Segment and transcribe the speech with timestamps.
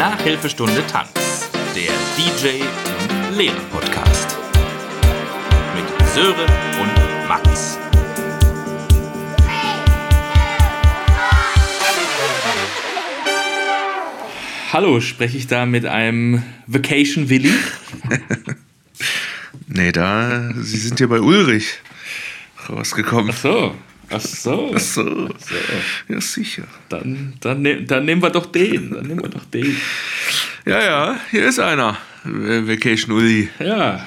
[0.00, 4.34] Nachhilfestunde Tanz, der DJ und Lehrer Podcast.
[5.74, 6.48] Mit Sören
[6.80, 7.76] und Max.
[14.72, 17.52] Hallo, spreche ich da mit einem Vacation Willi?
[19.66, 21.74] nee, da, Sie sind hier bei Ulrich
[22.70, 23.32] rausgekommen.
[23.34, 23.74] Ach so.
[24.10, 24.72] Ach so.
[24.74, 25.28] Ach so.
[25.32, 26.12] Ach so.
[26.12, 26.64] Ja, sicher.
[26.88, 28.90] Dann, dann, ne, dann nehmen wir doch den.
[28.90, 29.76] Dann nehmen wir doch den.
[30.66, 31.96] Ja, ja, hier ist einer.
[32.24, 33.48] Vacation Uli.
[33.58, 34.04] Ja.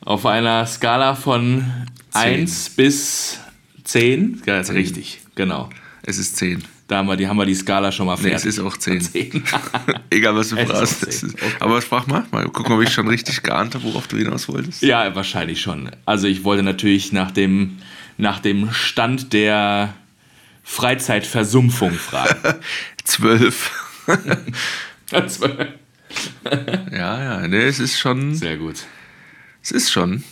[0.00, 1.64] Auf einer Skala von
[2.12, 3.38] 1 bis
[3.84, 4.42] 10.
[4.46, 5.70] Ja, ist richtig, genau.
[6.02, 6.62] Es ist 10.
[6.88, 8.44] Da haben wir die, haben wir die Skala schon mal fertig.
[8.44, 9.00] Nee, es ist auch 10.
[9.00, 9.44] 10.
[10.10, 11.06] Egal, was du fragst.
[11.06, 11.52] Okay.
[11.60, 14.82] Aber frag mal, mal gucken, ob ich schon richtig geahnt habe, worauf du hinaus wolltest.
[14.82, 15.90] Ja, wahrscheinlich schon.
[16.04, 17.78] Also ich wollte natürlich nach dem,
[18.18, 19.94] nach dem Stand der
[20.64, 22.60] Freizeitversumpfung fragen.
[23.04, 23.70] Zwölf.
[25.06, 25.68] Zwölf.
[26.92, 28.34] ja, ja, nee, es ist schon.
[28.34, 28.84] Sehr gut.
[29.62, 30.24] Es ist schon.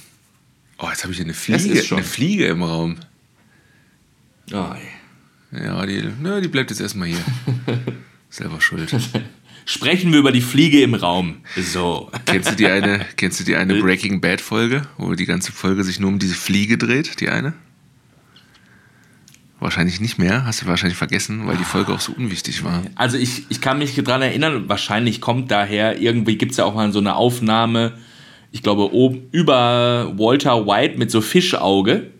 [0.78, 2.96] Oh, jetzt habe ich eine Fliege, eine Fliege im Raum.
[4.52, 4.99] Oh, ey.
[5.52, 7.18] Ja, die, ne, die bleibt jetzt erstmal hier.
[8.30, 8.94] Selber schuld.
[9.66, 11.38] Sprechen wir über die Fliege im Raum.
[11.56, 12.10] So.
[12.26, 15.84] Kennst du die eine, kennst du die eine Breaking Bad Folge, wo die ganze Folge
[15.84, 17.54] sich nur um diese Fliege dreht, die eine?
[19.58, 22.82] Wahrscheinlich nicht mehr, hast du wahrscheinlich vergessen, weil die Folge auch so unwichtig war.
[22.94, 26.74] Also ich, ich kann mich daran erinnern, wahrscheinlich kommt daher, irgendwie gibt es ja auch
[26.74, 27.98] mal so eine Aufnahme,
[28.52, 32.10] ich glaube, oben über Walter White mit so Fischauge.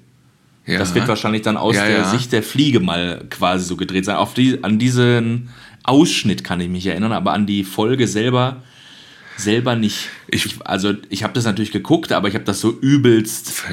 [0.71, 0.79] Ja.
[0.79, 2.05] Das wird wahrscheinlich dann aus ja, der ja.
[2.05, 4.17] Sicht der Fliege mal quasi so gedreht sein.
[4.17, 5.51] Auf die, an diesen
[5.83, 8.63] Ausschnitt kann ich mich erinnern, aber an die Folge selber
[9.37, 10.11] selber nicht.
[10.29, 13.65] Ich, ich also ich habe das natürlich geguckt, aber ich habe das so übelst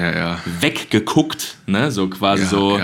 [0.60, 1.90] weggeguckt, ne?
[1.90, 2.80] So quasi so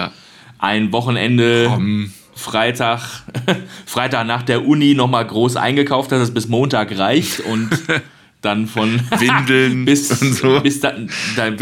[0.59, 1.67] ein Wochenende.
[1.69, 2.13] Komm.
[2.37, 3.01] Freitag,
[3.87, 7.71] Freitag nach der Uni nochmal groß eingekauft, dass es bis Montag reicht und
[8.41, 10.61] dann von Windeln bis, und so.
[10.61, 11.57] bis dann, dann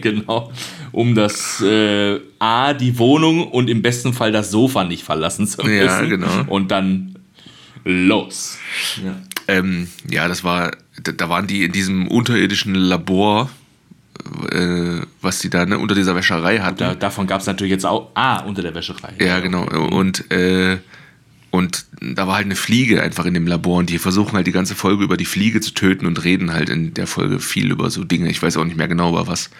[0.00, 0.52] genau,
[0.92, 5.62] um das äh, A, die Wohnung und im besten Fall das Sofa nicht verlassen zu
[5.62, 5.84] müssen.
[5.86, 6.44] Ja, genau.
[6.46, 7.16] Und dann
[7.84, 8.58] los.
[9.02, 9.16] Ja,
[9.48, 10.70] ähm, ja das war,
[11.02, 13.50] da, waren die in diesem unterirdischen Labor
[14.50, 16.78] äh, was die da ne, unter dieser Wäscherei hatten.
[16.78, 18.10] Da, davon gab es natürlich jetzt auch.
[18.14, 19.14] Ah, unter der Wäscherei.
[19.18, 19.64] Ja, genau.
[19.64, 20.78] Und äh,
[21.52, 24.52] und da war halt eine Fliege einfach in dem Labor und die versuchen halt die
[24.52, 27.90] ganze Folge über die Fliege zu töten und reden halt in der Folge viel über
[27.90, 28.30] so Dinge.
[28.30, 29.50] Ich weiß auch nicht mehr genau über was.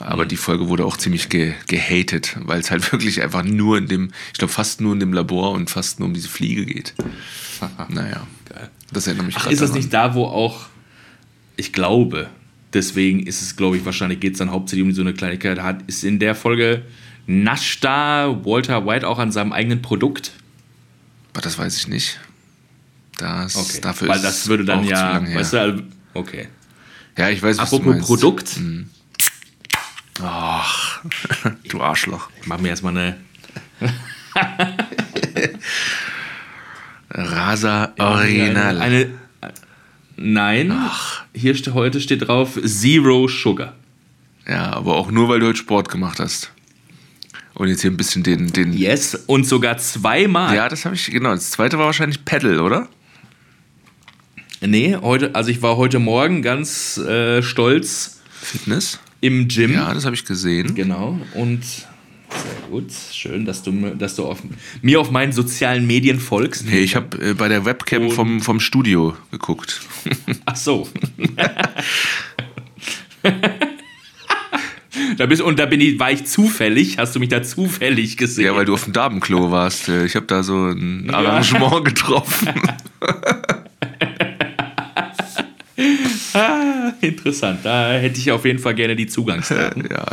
[0.00, 0.28] Aber mhm.
[0.28, 4.10] die Folge wurde auch ziemlich ge gehatet, weil es halt wirklich einfach nur in dem,
[4.32, 6.94] ich glaube fast nur in dem Labor und fast nur um diese Fliege geht.
[7.88, 8.26] naja.
[8.48, 8.70] Geil.
[8.92, 9.82] Das erinnert mich Ach, Ist das daran.
[9.82, 10.66] nicht da, wo auch,
[11.56, 12.28] ich glaube,
[12.72, 15.82] deswegen ist es, glaube ich, wahrscheinlich geht es dann hauptsächlich um so eine Kleinigkeit, hat,
[15.86, 16.82] ist in der Folge
[17.26, 20.32] nascht da Walter White auch an seinem eigenen Produkt?
[21.32, 22.18] Aber das weiß ich nicht.
[23.18, 23.80] Das, okay.
[23.82, 25.82] dafür Weil das würde dann ja, weißt du, also,
[26.14, 26.48] okay.
[27.18, 28.06] Ja, ich weiß, was Apropos du meinst.
[28.06, 28.48] Produkt.
[28.56, 28.88] Hm.
[30.22, 31.00] Ach,
[31.68, 32.28] du Arschloch.
[32.40, 33.16] Ich mach mir erstmal eine.
[37.10, 38.80] Rasa Original.
[38.80, 39.10] Eine,
[39.40, 39.52] eine,
[40.16, 41.24] nein, Ach.
[41.34, 43.74] hier heute steht drauf Zero Sugar.
[44.46, 46.52] Ja, aber auch nur, weil du heute Sport gemacht hast.
[47.54, 48.52] Und jetzt hier ein bisschen den.
[48.52, 50.54] den yes, und sogar zweimal.
[50.54, 51.30] Ja, das habe ich, genau.
[51.30, 52.88] Das zweite war wahrscheinlich Pedal, oder?
[54.60, 58.20] Nee, heute, also ich war heute Morgen ganz äh, stolz.
[58.30, 58.98] Fitness?
[59.20, 59.72] Im Gym.
[59.72, 60.74] Ja, das habe ich gesehen.
[60.74, 61.18] Genau.
[61.34, 62.90] Und sehr gut.
[63.12, 64.38] Schön, dass du, dass du auf,
[64.82, 66.64] mir auf meinen sozialen Medien folgst.
[66.66, 69.80] Nee, ich habe äh, bei der Webcam vom, vom Studio geguckt.
[70.44, 70.88] Ach so.
[75.16, 78.46] Da bist, und da bin ich, war ich zufällig, hast du mich da zufällig gesehen?
[78.46, 79.88] Ja, weil du auf dem Damenklo warst.
[79.88, 81.80] Ich habe da so ein Arrangement ja.
[81.80, 82.48] getroffen.
[86.34, 87.60] ah, interessant.
[87.62, 89.88] Da hätte ich auf jeden Fall gerne die Zugangsdaten.
[89.90, 90.06] Ja.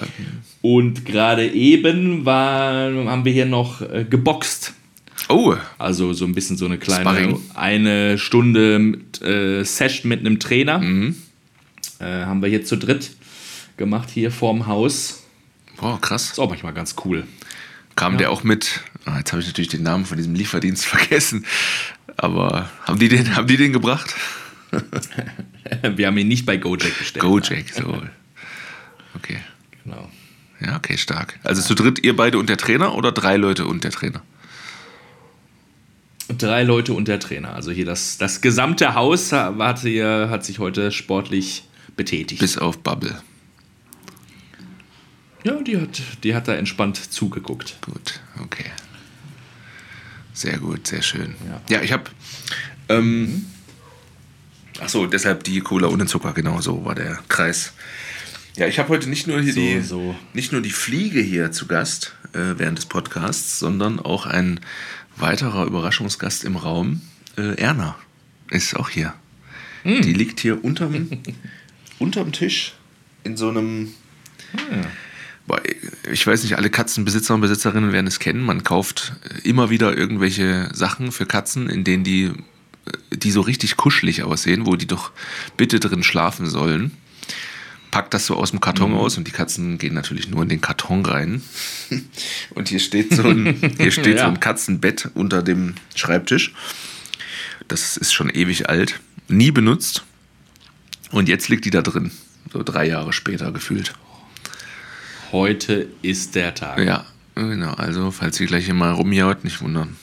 [0.61, 4.73] Und gerade eben war, haben wir hier noch äh, geboxt.
[5.29, 5.55] Oh.
[5.77, 7.41] Also so ein bisschen so eine kleine Sparring.
[7.53, 10.79] eine Stunde mit, äh, Session mit einem Trainer.
[10.79, 11.15] Mhm.
[11.99, 13.11] Äh, haben wir hier zu dritt
[13.77, 15.23] gemacht hier vorm Haus.
[15.77, 16.31] Boah, krass.
[16.31, 17.25] Ist auch manchmal ganz cool.
[17.95, 18.19] Kam ja.
[18.19, 21.45] der auch mit, oh, jetzt habe ich natürlich den Namen von diesem Lieferdienst vergessen,
[22.17, 24.13] aber haben die den, haben die den gebracht?
[25.95, 27.23] Wir haben ihn nicht bei Gojek bestellt.
[27.23, 28.01] Gojek, so.
[29.15, 29.37] Okay.
[29.83, 30.11] Genau.
[30.59, 31.39] Ja, okay, stark.
[31.43, 34.21] Also zu dritt ihr beide und der Trainer oder drei Leute und der Trainer?
[36.27, 37.53] Drei Leute und der Trainer.
[37.53, 41.63] Also hier das, das gesamte Haus hat, hier, hat sich heute sportlich
[41.95, 42.41] betätigt.
[42.41, 43.19] Bis auf Bubble.
[45.43, 47.77] Ja, die hat, die hat da entspannt zugeguckt.
[47.81, 48.65] Gut, okay.
[50.33, 51.35] Sehr gut, sehr schön.
[51.47, 52.03] Ja, ja ich habe.
[52.89, 53.45] Ähm, mhm.
[54.79, 57.73] Achso, deshalb die Cola ohne Zucker, genau so war der Kreis.
[58.55, 60.15] Ja, ich habe heute nicht nur hier so, die, so.
[60.33, 64.59] nicht nur die Fliege hier zu Gast äh, während des Podcasts, sondern auch ein
[65.15, 67.01] weiterer Überraschungsgast im Raum.
[67.37, 67.95] Äh, Erna
[68.49, 69.13] ist auch hier.
[69.83, 70.01] Mm.
[70.01, 71.09] Die liegt hier unterm,
[71.99, 72.73] unterm Tisch
[73.23, 73.93] in so einem.
[74.53, 74.85] Mm.
[76.11, 78.41] Ich weiß nicht, alle Katzenbesitzer und Besitzerinnen werden es kennen.
[78.41, 79.13] Man kauft
[79.43, 82.33] immer wieder irgendwelche Sachen für Katzen, in denen die,
[83.11, 85.11] die so richtig kuschelig aussehen, wo die doch
[85.57, 86.91] bitte drin schlafen sollen
[87.91, 88.97] packt das so aus dem Karton mhm.
[88.97, 91.41] aus und die Katzen gehen natürlich nur in den Karton rein.
[92.51, 94.25] Und hier steht so ein, hier steht ja.
[94.25, 96.53] so ein Katzenbett unter dem Schreibtisch.
[97.67, 100.03] Das ist schon ewig alt, nie benutzt.
[101.11, 102.11] Und jetzt liegt die da drin,
[102.51, 103.93] so drei Jahre später gefühlt.
[105.31, 106.79] Heute ist der Tag.
[106.79, 107.05] Ja,
[107.35, 107.73] genau.
[107.73, 109.97] Also, falls sie gleich hier mal rumjaut, nicht wundern.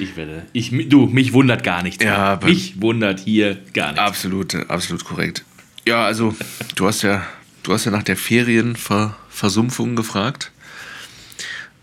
[0.00, 0.46] Ich werde.
[0.54, 2.02] Ich, du, mich wundert gar nichts.
[2.02, 4.00] Ja, mich wundert hier gar nichts.
[4.00, 5.44] Absolut, absolut korrekt.
[5.86, 6.34] Ja, also
[6.74, 7.26] du hast ja,
[7.62, 10.52] du hast ja nach der Ferienversumpfung gefragt.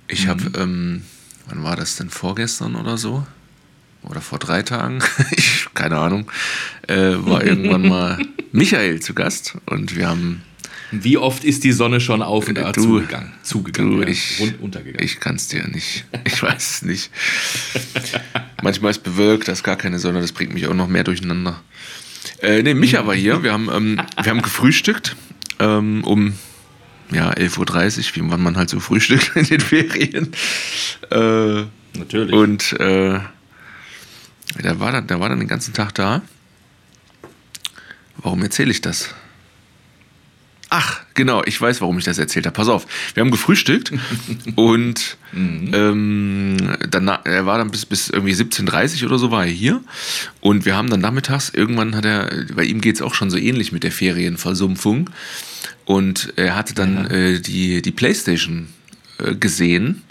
[0.08, 0.30] Ich mhm.
[0.30, 1.04] habe, ähm,
[1.48, 2.10] wann war das denn?
[2.10, 3.28] Vorgestern oder so?
[4.02, 5.04] Oder vor drei Tagen?
[5.32, 6.32] ich, keine Ahnung.
[6.88, 8.18] Äh, war irgendwann mal
[8.52, 10.42] Michael zu Gast und wir haben
[10.92, 13.34] wie oft ist die Sonne schon auf und äh, du, zugegangen?
[13.44, 15.04] Zugegangen, du, ja, ich, untergegangen.
[15.04, 16.06] Ich kann es dir nicht.
[16.26, 17.12] Ich weiß es nicht.
[18.62, 21.62] Manchmal ist bewölkt, da ist gar keine Sonne, das bringt mich auch noch mehr durcheinander.
[22.42, 25.16] Äh, ne, Micha war hier, wir haben, ähm, wir haben gefrühstückt
[25.60, 26.34] ähm, um
[27.12, 30.34] ja, 11.30 Uhr, wie wann man halt so frühstückt in den Ferien.
[31.10, 31.66] Äh,
[31.98, 32.34] Natürlich.
[32.34, 33.20] Und äh,
[34.62, 36.22] der, war dann, der war dann den ganzen Tag da.
[38.18, 39.14] Warum erzähle ich das?
[40.70, 42.54] Ach, genau, ich weiß, warum ich das erzählt habe.
[42.54, 43.94] Pass auf, wir haben gefrühstückt
[44.56, 45.72] und mhm.
[45.74, 46.58] ähm,
[46.90, 49.82] dann, er war dann bis, bis irgendwie 17.30 oder so war er hier
[50.42, 53.38] und wir haben dann nachmittags, irgendwann hat er, bei ihm geht es auch schon so
[53.38, 55.10] ähnlich mit der Ferienversumpfung
[55.86, 57.10] und er hatte dann ja.
[57.12, 58.68] äh, die, die Playstation
[59.20, 60.04] äh, gesehen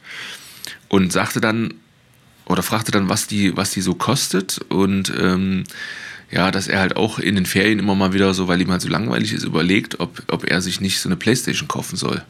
[0.89, 1.75] und sagte dann,
[2.47, 5.65] oder fragte dann, was die, was die so kostet und ähm,
[6.31, 8.83] ja, dass er halt auch in den Ferien immer mal wieder so, weil ihm halt
[8.83, 12.23] so langweilig ist, überlegt, ob, ob er sich nicht so eine Playstation kaufen soll.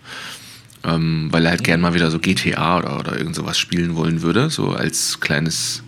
[0.84, 4.22] Ähm, weil er halt gern mal wieder so GTA oder, oder irgend sowas spielen wollen
[4.22, 5.82] würde, so als kleines,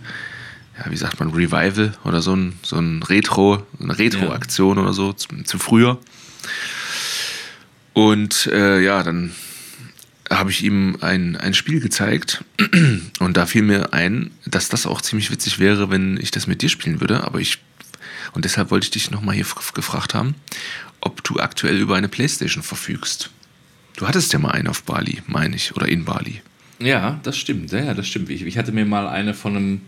[0.77, 4.83] ja, wie sagt man, Revival oder so ein, so ein Retro, eine Retro-Aktion ja.
[4.83, 5.99] oder so zu, zu früher.
[7.93, 9.31] Und äh, ja, dann
[10.29, 12.43] habe ich ihm ein, ein Spiel gezeigt
[13.19, 16.61] und da fiel mir ein, dass das auch ziemlich witzig wäre, wenn ich das mit
[16.61, 17.59] dir spielen würde, aber ich
[18.33, 20.35] und deshalb wollte ich dich nochmal hier gefragt haben,
[21.01, 23.29] ob du aktuell über eine Playstation verfügst.
[23.95, 26.41] Du hattest ja mal eine auf Bali, meine ich, oder in Bali.
[26.79, 27.71] Ja, das stimmt.
[27.71, 28.29] Ja, das stimmt.
[28.29, 29.81] Ich, ich hatte mir mal eine von einem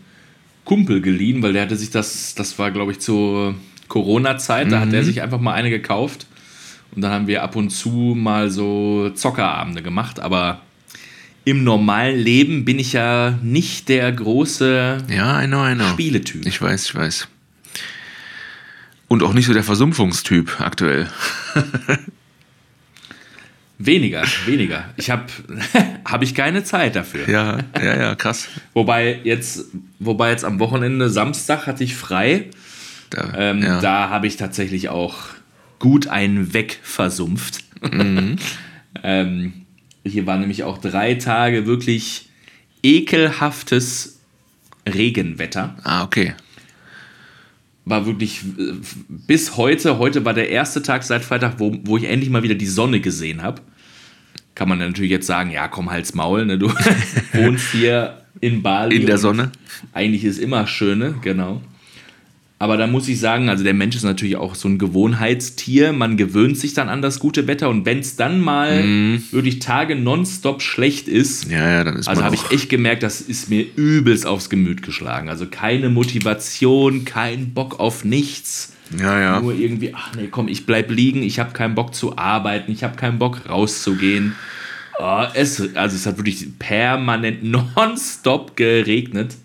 [0.66, 3.56] Kumpel geliehen, weil der hatte sich das, das war glaube ich zur
[3.88, 4.82] Corona-Zeit, da mhm.
[4.82, 6.28] hat er sich einfach mal eine gekauft.
[6.94, 10.62] Und dann haben wir ab und zu mal so Zockerabende gemacht, aber
[11.46, 15.88] im normalen Leben bin ich ja nicht der große ja, I know, I know.
[15.88, 16.46] Spieletyp.
[16.46, 17.28] Ich weiß, ich weiß.
[19.12, 21.06] Und auch nicht so der Versumpfungstyp aktuell.
[23.78, 24.86] weniger, weniger.
[24.96, 25.26] Ich habe
[26.06, 27.28] hab ich keine Zeit dafür.
[27.28, 28.48] Ja, ja, ja, krass.
[28.74, 29.66] wobei jetzt,
[30.00, 32.52] wobei jetzt am Wochenende Samstag hatte ich frei.
[33.10, 33.82] Da, ähm, ja.
[33.82, 35.18] da habe ich tatsächlich auch
[35.78, 37.66] gut einen weg versumpft.
[37.82, 38.38] Mhm.
[39.04, 39.66] ähm,
[40.06, 42.30] hier waren nämlich auch drei Tage wirklich
[42.82, 44.22] ekelhaftes
[44.88, 45.76] Regenwetter.
[45.84, 46.34] Ah, okay
[47.86, 48.74] war wirklich äh,
[49.08, 52.56] bis heute, heute war der erste Tag seit Freitag, wo, wo ich endlich mal wieder
[52.56, 53.62] die Sonne gesehen habe.
[54.54, 56.58] Kann man natürlich jetzt sagen, ja, komm, halt's Maul, ne?
[56.58, 56.70] du
[57.34, 58.98] wohnst hier in Bali.
[58.98, 59.52] In der Sonne.
[59.94, 61.62] Eigentlich ist immer schöne, genau.
[62.62, 65.94] Aber da muss ich sagen, also der Mensch ist natürlich auch so ein Gewohnheitstier.
[65.94, 69.24] Man gewöhnt sich dann an das gute Wetter und wenn es dann mal mm.
[69.32, 73.20] wirklich Tage nonstop schlecht ist, ja, ja, dann ist also habe ich echt gemerkt, das
[73.20, 75.28] ist mir übelst aufs Gemüt geschlagen.
[75.28, 78.74] Also keine Motivation, kein Bock auf nichts.
[78.96, 79.42] Ja, ja.
[79.42, 82.84] Nur irgendwie, ach nee, komm, ich bleib liegen, ich habe keinen Bock zu arbeiten, ich
[82.84, 84.36] habe keinen Bock rauszugehen.
[85.00, 87.44] Oh, es, also es hat wirklich permanent
[87.76, 89.36] nonstop geregnet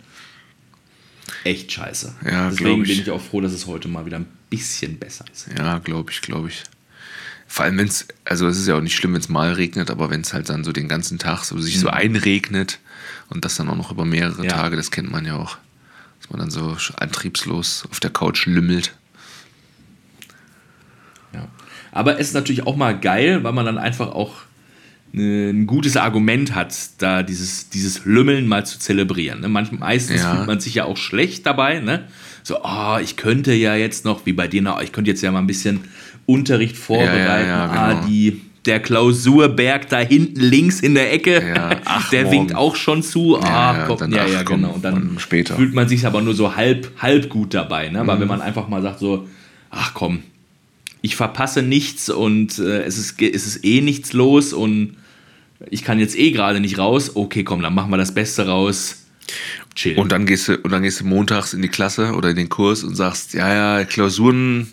[1.47, 2.15] echt scheiße.
[2.25, 5.49] Ja, Deswegen bin ich auch froh, dass es heute mal wieder ein bisschen besser ist.
[5.57, 6.65] Ja, glaube ich, glaube ich.
[7.47, 9.91] Vor allem, wenn es, also es ist ja auch nicht schlimm, wenn es mal regnet,
[9.91, 11.81] aber wenn es halt dann so den ganzen Tag so sich mhm.
[11.81, 12.81] so einregnet
[13.29, 14.51] und das dann auch noch über mehrere ja.
[14.51, 15.57] Tage, das kennt man ja auch.
[16.21, 18.97] Dass man dann so antriebslos auf der Couch lümmelt.
[21.33, 21.47] Ja.
[21.93, 24.35] Aber es ist natürlich auch mal geil, weil man dann einfach auch
[25.17, 29.41] ein gutes Argument hat, da dieses, dieses Lümmeln mal zu zelebrieren.
[29.41, 29.49] Ne?
[29.49, 30.35] Manchmal, meistens Ja.
[30.35, 31.81] fühlt man sich ja auch schlecht dabei.
[31.81, 32.05] Ne?
[32.43, 35.31] So, oh, ich könnte ja jetzt noch, wie bei dir, noch, ich könnte jetzt ja
[35.33, 35.81] mal ein bisschen
[36.27, 37.49] Unterricht vorbereiten.
[37.49, 38.07] ja, ah, genau.
[38.07, 42.37] die, der Klausurberg da hinten links in der Ecke, Ja, ach, der morgen.
[42.37, 43.39] winkt auch schon zu.
[43.41, 44.75] Ah, ja, komm, dann, ja, ja, komm, genau.
[44.75, 45.57] Und dann später.
[45.57, 47.89] fühlt man sich aber nur so halb, halb gut dabei.
[47.89, 48.03] Ne?
[48.03, 48.11] Mhm.
[48.11, 49.27] Aber wenn man einfach mal sagt so,
[49.71, 50.19] ach komm,
[51.01, 54.97] ich verpasse nichts und äh, es, ist, es ist eh nichts los und
[55.71, 57.13] ich kann jetzt eh gerade nicht raus.
[57.15, 59.07] Okay, komm, dann machen wir das Beste raus.
[59.75, 59.99] Chill.
[59.99, 62.49] Und dann gehst du, und dann gehst du montags in die Klasse oder in den
[62.49, 64.73] Kurs und sagst, ja, ja, Klausuren,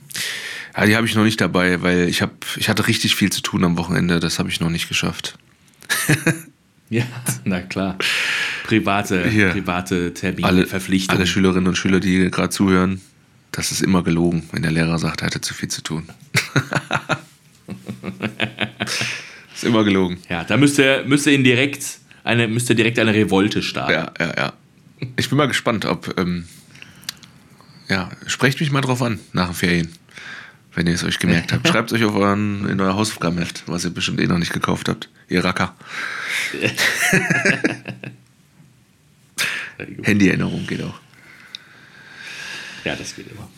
[0.78, 3.42] ja, die habe ich noch nicht dabei, weil ich habe, ich hatte richtig viel zu
[3.42, 5.38] tun am Wochenende, das habe ich noch nicht geschafft.
[6.90, 7.04] ja,
[7.44, 7.98] na klar.
[8.66, 9.50] Private, Hier.
[9.50, 11.18] private Termine, Alle, Verpflichtungen.
[11.18, 13.02] alle Schülerinnen und Schüler, die gerade zuhören,
[13.52, 16.08] das ist immer gelogen, wenn der Lehrer sagt, er hatte zu viel zu tun.
[19.64, 20.18] ist immer gelogen.
[20.30, 23.92] ja, da müsste, müsste ihn direkt eine, müsste direkt eine Revolte starten.
[23.94, 24.54] Ja, ja, ja.
[25.18, 26.46] Ich bin mal gespannt, ob, ähm,
[27.90, 29.90] ja, sprecht mich mal drauf an nach den Ferien,
[30.74, 31.68] wenn ihr es euch gemerkt habt.
[31.70, 34.88] Schreibt es euch auf euren, in euer Hausaufgabenheft, was ihr bestimmt eh noch nicht gekauft
[34.90, 35.10] habt.
[35.30, 35.76] Ihr Racker.
[40.04, 41.00] Handyerinnerung geht auch.
[42.86, 43.50] Ja, das geht immer.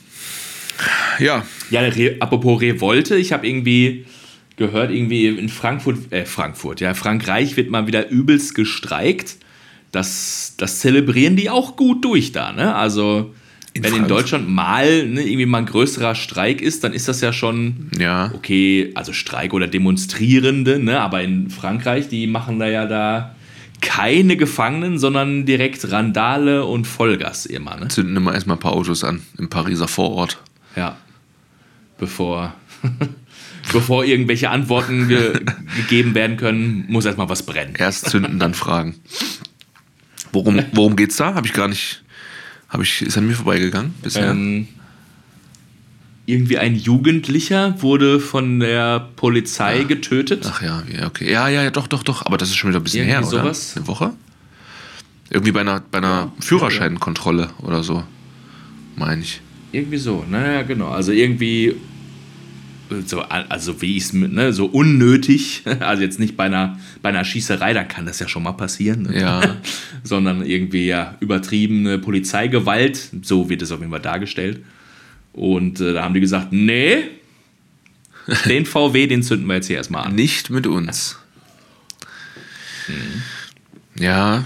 [1.20, 4.06] Ja, Ja, Re apropos Revolte, ich habe irgendwie
[4.58, 9.38] gehört, irgendwie in Frankfurt, äh, Frankfurt, ja, Frankreich wird mal wieder übelst gestreikt.
[9.92, 12.76] Das, das zelebrieren die auch gut durch da, ne?
[12.76, 13.34] Also,
[13.74, 14.20] In wenn in Frankfurt?
[14.20, 18.32] Deutschland mal ne, irgendwie mal ein größerer Streik ist, dann ist das ja schon ja.
[18.34, 21.00] okay, also Streik oder Demonstrierende, ne?
[21.00, 23.36] Aber in Frankreich, die machen da ja da
[23.82, 27.88] keine Gefangenen, sondern direkt Randale und Vollgas immer, ne?
[27.88, 30.42] Zünden immer erstmal ein paar Autos an im Pariser Vorort.
[30.76, 30.98] Ja.
[31.98, 32.54] Bevor,
[33.76, 35.34] bevor irgendwelche Antworten ge
[35.76, 37.76] gegeben werden können, muss erstmal was brennen.
[37.78, 38.96] Erst zünden, dann fragen.
[40.32, 41.36] Worum, worum geht's da?
[41.36, 42.04] Habe ich gar nicht.
[42.70, 44.32] Hab ich, ist an mir vorbeigegangen bisher?
[44.32, 44.68] Ähm,
[46.26, 50.50] irgendwie ein Jugendlicher wurde von der Polizei getötet.
[50.50, 51.30] Ach ja, ja, okay.
[51.32, 52.26] Ja, ja, ja, doch, doch, doch.
[52.26, 53.44] Aber das ist schon wieder ein bisschen Irgendwie her, oder?
[53.44, 53.74] sowas?
[53.76, 54.14] Eine Woche?
[55.30, 58.04] Irgendwie bei einer, bei einer Führerscheinkontrolle oder so.
[58.96, 59.42] Meine ich.
[59.72, 60.90] Irgendwie so, naja, genau.
[60.90, 61.76] Also irgendwie
[63.06, 67.24] so, also wie ich es ne, so unnötig, also jetzt nicht bei einer, bei einer
[67.24, 69.20] Schießerei, da kann das ja schon mal passieren, ne?
[69.20, 69.56] Ja.
[70.04, 74.64] sondern irgendwie ja übertriebene Polizeigewalt, so wird es auf jeden Fall dargestellt.
[75.34, 77.10] Und äh, da haben die gesagt, nee,
[78.46, 80.16] den VW, den zünden wir jetzt hier erstmal an.
[80.16, 81.18] Nicht mit uns.
[83.98, 84.46] Ja.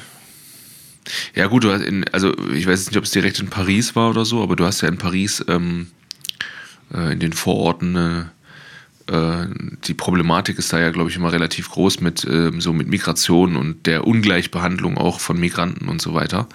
[1.35, 3.95] Ja, gut, du hast in, also ich weiß jetzt nicht, ob es direkt in Paris
[3.95, 5.87] war oder so, aber du hast ja in Paris ähm,
[6.93, 8.23] äh, in den Vororten äh,
[9.11, 9.47] äh,
[9.85, 13.55] die Problematik ist da ja, glaube ich, immer relativ groß mit ähm, so mit Migration
[13.55, 16.47] und der Ungleichbehandlung auch von Migranten und so weiter.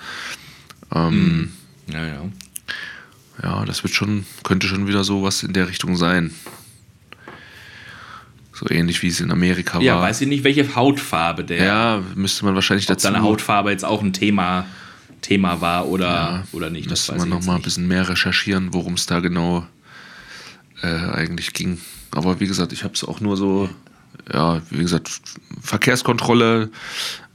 [0.95, 1.51] Ähm,
[1.93, 2.23] Ja, ja.
[3.43, 6.31] Ja, das wird schon, könnte schon wieder sowas in der Richtung sein.
[8.53, 10.03] So ähnlich wie es in Amerika Ja, war.
[10.03, 13.03] weiß ich nicht, welche Hautfarbe der, Ja, müsste man wahrscheinlich ob dazu.
[13.09, 14.67] seine Hautfarbe jetzt auch ein Thema,
[15.23, 16.89] Thema war oder, oder nicht.
[16.91, 19.67] Das müsste man ich noch jetzt mal ein bisschen mehr recherchieren, worum es da genau
[20.85, 21.81] äh, eigentlich ging.
[22.11, 23.69] Aber wie gesagt, ich habe es auch nur so,
[24.33, 25.21] ja, wie gesagt,
[25.61, 26.71] Verkehrskontrolle.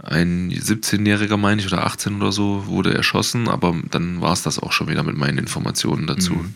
[0.02, 4.60] Ein 17-Jähriger, meine ich, oder 18 oder so, wurde erschossen, aber dann war es das
[4.60, 6.34] auch schon wieder mit meinen Informationen dazu.
[6.34, 6.54] Mhm.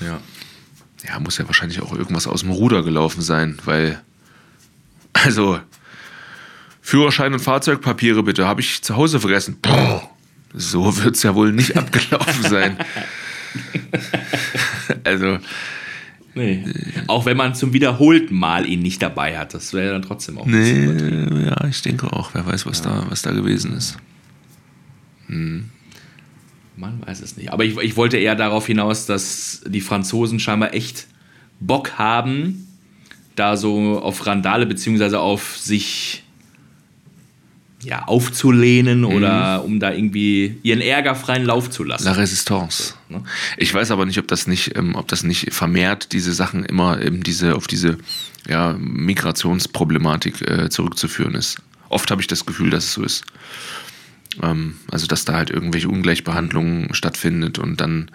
[0.00, 0.20] Ja.
[1.06, 4.00] Ja, muss ja wahrscheinlich auch irgendwas aus dem Ruder gelaufen sein, weil,
[5.12, 5.58] also,
[6.82, 9.58] Führerschein und Fahrzeugpapiere bitte, habe ich zu Hause vergessen.
[9.60, 10.08] Boah,
[10.54, 12.78] so wird es ja wohl nicht abgelaufen sein.
[15.04, 15.38] also,
[16.40, 16.64] Nee.
[17.06, 20.46] Auch wenn man zum wiederholten Mal ihn nicht dabei hat, das wäre dann trotzdem auch
[20.46, 20.86] nee,
[21.44, 23.98] ja, ich denke auch, wer weiß, was, da, was da gewesen ist.
[26.76, 27.52] Man weiß es nicht.
[27.52, 31.08] Aber ich, ich wollte eher darauf hinaus, dass die Franzosen scheinbar echt
[31.60, 32.66] Bock haben,
[33.36, 36.24] da so auf Randale beziehungsweise auf sich
[37.82, 42.04] ja, aufzulehnen oder um da irgendwie ihren Ärger freien Lauf zu lassen.
[42.04, 42.94] La Resistance.
[43.08, 43.22] ne?
[43.56, 47.00] Ich weiß aber nicht, ob das nicht, ähm, ob das nicht vermehrt diese Sachen immer
[47.00, 47.98] eben diese, auf diese
[48.48, 51.58] ja, Migrationsproblematik äh, zurückzuführen ist.
[51.88, 53.24] Oft habe ich das Gefühl, dass es so ist.
[54.42, 58.10] Ähm, also, dass da halt irgendwelche Ungleichbehandlungen stattfindet und dann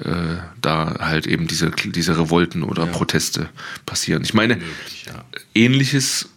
[0.00, 3.48] äh, da halt eben diese, diese Revolten oder Proteste
[3.84, 4.22] passieren.
[4.22, 5.24] Ich meine, Möglich, ja.
[5.54, 6.28] ähnliches,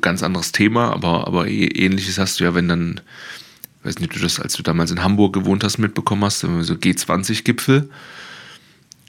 [0.00, 3.00] ganz anderes Thema, aber, aber eh- ähnliches hast du ja, wenn dann,
[3.82, 7.88] weiß nicht, du das, als du damals in Hamburg gewohnt hast, mitbekommen hast, so G20-Gipfel.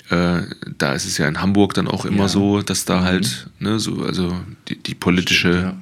[0.09, 0.41] Äh,
[0.77, 2.27] da ist es ja in Hamburg dann auch immer Ja.
[2.29, 4.37] so, dass da halt, ne, so, also
[4.67, 5.81] die, die politische, Stimmt, ja.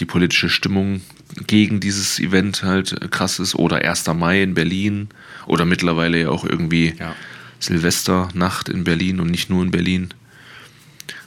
[0.00, 1.00] die politische Stimmung
[1.46, 3.54] gegen dieses Event halt krass ist.
[3.54, 4.06] Oder 1.
[4.14, 5.08] Mai in Berlin.
[5.46, 7.14] Oder mittlerweile ja auch irgendwie Ja.
[7.58, 10.08] Silvesternacht in Berlin und nicht nur in Berlin.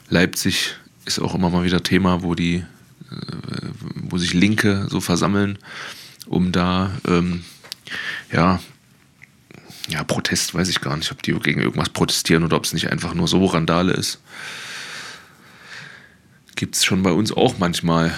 [0.10, 2.64] Leipzig ist auch immer mal wieder Thema, wo die,
[3.96, 5.58] wo sich Linke so versammeln,
[6.28, 7.44] um da, ähm,
[8.32, 8.60] ja,
[9.90, 12.90] ja, Protest weiß ich gar nicht, ob die gegen irgendwas protestieren oder ob es nicht
[12.92, 14.22] einfach nur so Randale ist.
[16.56, 18.14] Gibt es schon bei uns auch manchmal.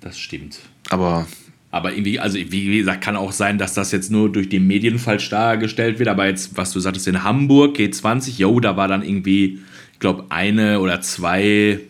[0.00, 0.60] Das stimmt.
[0.88, 1.26] Aber
[1.72, 4.60] Aber irgendwie, also wie wie gesagt, kann auch sein, dass das jetzt nur durch die
[4.60, 6.08] Medien falsch dargestellt wird.
[6.08, 9.58] Aber jetzt, was du sagtest, in Hamburg G20, yo, da war dann irgendwie,
[9.96, 11.80] ich glaube, eine oder zwei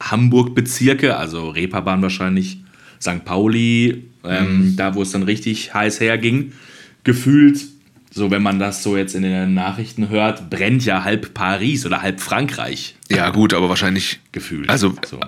[0.00, 2.58] Hamburg-Bezirke, also Reeperbahn wahrscheinlich,
[3.00, 3.24] St.
[3.24, 6.52] Pauli, ähm, da wo es dann richtig heiß herging,
[7.02, 7.64] gefühlt,
[8.10, 12.02] so wenn man das so jetzt in den Nachrichten hört, brennt ja halb Paris oder
[12.02, 14.70] halb Frankreich ja, gut, aber wahrscheinlich gefühlt.
[14.70, 15.18] Also so.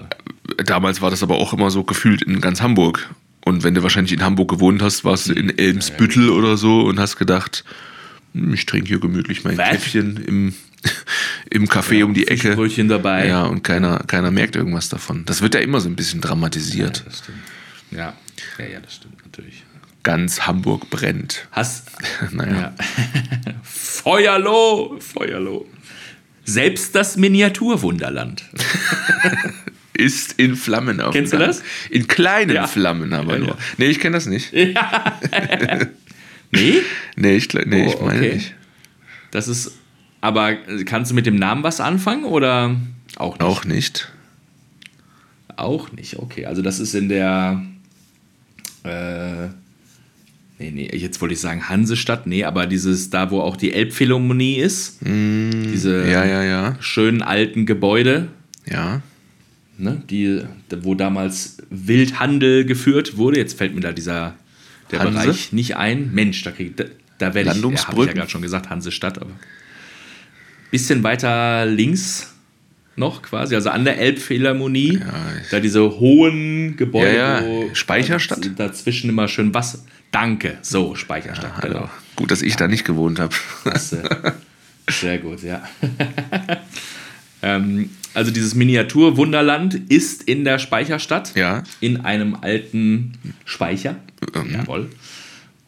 [0.56, 3.10] äh, damals war das aber auch immer so gefühlt in ganz Hamburg.
[3.44, 7.00] Und wenn du wahrscheinlich in Hamburg gewohnt hast, warst du in Elmsbüttel oder so und
[7.00, 7.64] hast gedacht,
[8.34, 9.70] ich trinke hier gemütlich mein Was?
[9.70, 10.54] Käffchen im,
[11.50, 12.48] im Café um die Ecke.
[12.48, 13.26] Fischbrötchen dabei.
[13.28, 15.24] Ja, und keiner, keiner merkt irgendwas davon.
[15.26, 17.04] Das wird ja immer so ein bisschen dramatisiert.
[17.06, 17.38] das stimmt.
[17.90, 18.14] Ja.
[18.58, 19.62] ja, ja, das stimmt natürlich.
[20.02, 21.46] Ganz Hamburg brennt.
[21.52, 21.88] Hast.
[22.32, 22.52] Naja.
[22.60, 22.74] Ja.
[23.62, 24.98] Feuerloh!
[24.98, 25.66] Feuerloh.
[26.44, 28.42] Selbst das Miniaturwunderland.
[29.94, 31.12] Ist in Flammen auf.
[31.14, 31.62] Kennst du das?
[31.90, 32.66] In kleinen Ja.
[32.66, 33.48] Flammen aber Ja, nur.
[33.50, 33.56] ja.
[33.76, 34.52] Nee, ich kenne das nicht.
[36.52, 36.75] Nee?
[37.16, 38.35] Nee, ich, nee, Oh, ich meine okay.
[38.35, 38.54] nicht.
[39.30, 39.73] Das ist.
[40.23, 40.54] Aber
[40.87, 42.76] kannst du mit dem Namen was anfangen oder
[43.16, 43.42] auch nicht?
[43.47, 44.09] Auch nicht.
[45.56, 46.47] Auch nicht, okay.
[46.47, 47.62] Also das ist in der.
[48.85, 49.49] Äh,
[50.59, 52.26] nee, nee, jetzt wollte ich sagen Hansestadt.
[52.26, 54.99] Nee, aber dieses, da wo auch die Elbphilharmonie ist.
[55.02, 56.76] diese Mm, Ja, ja, ja.
[56.80, 58.28] schönen alten Gebäude.
[58.66, 59.02] Ja.
[59.78, 60.40] ne, die,
[60.82, 63.38] wo damals Wildhandel geführt wurde.
[63.38, 64.35] Jetzt fällt mir da dieser
[64.92, 65.20] der Hanse?
[65.20, 66.12] Bereich nicht ein.
[66.12, 66.85] Mensch, da, krieg, da,
[67.18, 69.31] da werde ich, ja, habe ich ja gerade schon gesagt, Hansestadt, aber
[70.70, 72.35] bisschen weiter links
[72.96, 75.14] noch quasi, also an der Elbphilharmonie, Ja,
[75.50, 78.50] da diese hohen Gebäude, Ja, ja, Speicherstadt?
[78.57, 79.78] dazwischen immer schön Wasser.
[80.11, 81.72] Danke, so Speicherstadt, Hallo.
[81.74, 81.90] genau.
[82.16, 83.35] Gut, dass ich da nicht gewohnt habe.
[84.90, 85.62] Sehr gut, ja.
[87.42, 91.35] ähm, also dieses Miniatur-Wunderland ist in der Speicherstadt.
[91.35, 91.62] Ja.
[91.81, 93.12] In einem alten
[93.44, 93.96] Speicher.
[94.35, 94.53] Mhm.
[94.53, 94.90] Jawohl.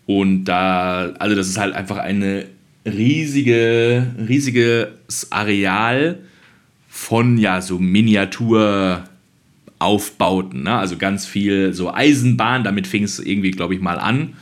[0.07, 2.47] Und da, also das ist halt einfach eine
[2.85, 6.19] riesige, riesiges Areal
[6.89, 10.63] von ja so Miniaturaufbauten.
[10.63, 10.75] Ne?
[10.75, 14.35] Also ganz viel so Eisenbahn, damit fing es irgendwie, glaube ich, mal an.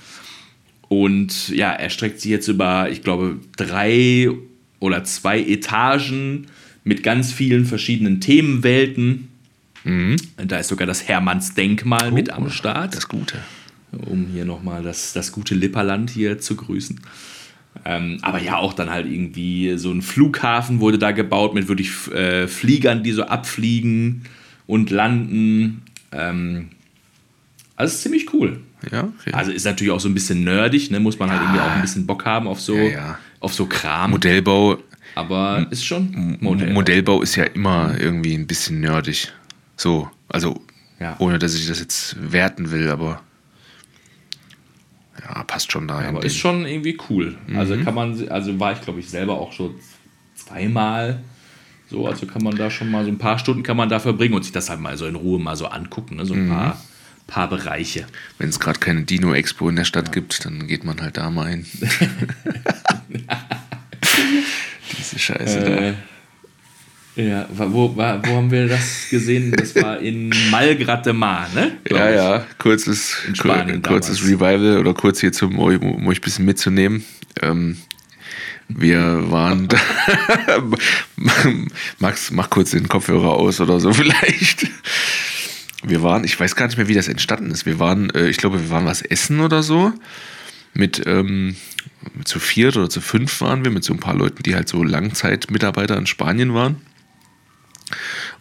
[0.88, 4.28] Und ja, er streckt sich jetzt über, ich glaube, drei
[4.80, 6.48] oder zwei Etagen
[6.84, 9.28] mit ganz vielen verschiedenen Themenwelten.
[10.36, 13.38] Da ist sogar das Hermannsdenkmal mit am Start, Oh, Das Gute.
[14.06, 17.00] um hier nochmal das, das gute Lipperland hier zu grüßen.
[17.84, 21.90] Ähm, aber ja, auch dann halt irgendwie so ein Flughafen wurde da gebaut mit wirklich
[22.12, 24.22] äh, Fliegern, die so abfliegen
[24.66, 25.82] und landen.
[26.12, 26.68] Ähm,
[27.74, 28.60] also ist ziemlich cool.
[28.92, 29.32] Ja, okay.
[29.32, 31.00] Also ist natürlich auch so ein bisschen nerdig, ne?
[31.00, 31.46] muss man halt Ja.
[31.46, 33.18] irgendwie auch ein bisschen Bock haben auf so, Ja, ja.
[33.40, 34.12] Auf so Kram.
[34.12, 34.78] Modellbau,
[35.14, 36.72] aber ist schon Modell.
[36.72, 39.32] Modellbau ist ja immer irgendwie ein bisschen nerdig.
[39.76, 40.60] So, also
[41.00, 41.16] Ja.
[41.18, 43.20] ohne dass ich das jetzt werten will, aber
[45.20, 46.00] ja, passt schon da.
[46.00, 47.36] aber ist schon irgendwie cool.
[47.54, 47.84] Also Mhm.
[47.84, 49.74] kann man, also war ich glaube ich selber auch schon
[50.34, 51.22] zweimal
[51.88, 54.32] so, also kann man da schon mal so ein paar Stunden kann man da verbringen
[54.34, 56.24] und sich das halt mal so in Ruhe mal so angucken, ne?
[56.26, 56.44] so Mhm.
[56.44, 56.82] ein paar,
[57.26, 58.06] paar Bereiche.
[58.38, 61.48] Wenn es gerade keine Dino-Expo in der Stadt gibt, dann geht man halt da mal
[61.50, 61.66] hin.
[65.02, 65.58] Diese Scheiße
[67.16, 69.52] Äh, ja, wa- wo, wa- wo haben wir das gesehen?
[69.52, 71.72] Das war in Malgrat de Mar, ne?
[71.84, 71.96] da.
[71.96, 74.32] Ja, ja, kurzes, Spanien kurzes damals.
[74.40, 77.04] Revival oder kurz hier zum, um euch um euch ein bisschen mitzunehmen.
[77.42, 77.76] Ähm,
[78.68, 79.76] wir waren da.
[81.98, 84.66] Max, mach kurz den Kopfhörer aus oder so vielleicht.
[85.84, 87.66] Wir waren, ich weiß gar nicht mehr, wie das entstanden ist.
[87.66, 89.92] Wir waren, äh, ich glaube, wir waren was essen oder so.
[90.74, 91.56] Mit, ähm,
[92.24, 94.82] zu viert oder zu fünf waren wir, mit so ein paar Leuten, die halt so
[94.82, 96.76] Langzeitmitarbeiter in Spanien waren.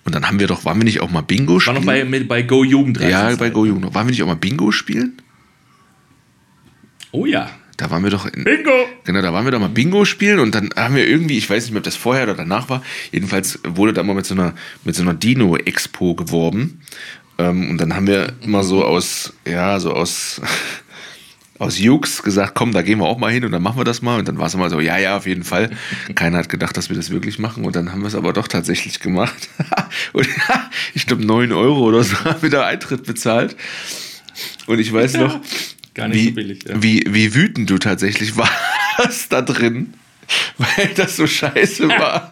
[0.03, 1.75] Und dann haben wir doch, waren wir nicht auch mal Bingo War spielen?
[1.75, 3.93] noch bei, mit, bei Go Jugend ja, bei Go Jugend.
[3.93, 5.21] Waren wir nicht auch mal Bingo spielen?
[7.11, 7.51] Oh ja.
[7.77, 8.85] Da waren wir doch in, Bingo!
[9.05, 11.63] Genau, da waren wir doch mal Bingo spielen und dann haben wir irgendwie, ich weiß
[11.63, 14.53] nicht mehr, ob das vorher oder danach war, jedenfalls wurde da mal mit so einer,
[14.83, 16.81] mit so einer Dino-Expo geworben.
[17.39, 20.41] Ähm, und dann haben wir immer so aus, ja, so aus,
[21.61, 24.01] aus Jux gesagt, komm, da gehen wir auch mal hin und dann machen wir das
[24.01, 24.17] mal.
[24.17, 25.69] Und dann war es immer so, ja, ja, auf jeden Fall.
[26.15, 27.65] Keiner hat gedacht, dass wir das wirklich machen.
[27.65, 29.47] Und dann haben wir es aber doch tatsächlich gemacht.
[30.13, 30.27] und
[30.95, 33.55] ich glaube, 9 Euro oder so haben wir da Eintritt bezahlt.
[34.65, 35.39] Und ich weiß noch,
[35.93, 36.63] Gar nicht wie, so billig.
[36.67, 36.81] Ja.
[36.81, 39.93] wie, wie wütend du tatsächlich warst da drin,
[40.57, 42.31] weil das so scheiße war.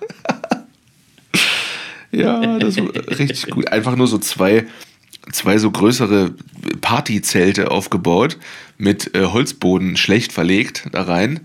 [2.12, 3.68] ja, das war richtig gut.
[3.68, 4.66] Einfach nur so zwei,
[5.32, 6.34] zwei so größere
[6.82, 8.38] Partyzelte aufgebaut,
[8.80, 11.42] mit äh, Holzboden schlecht verlegt da rein.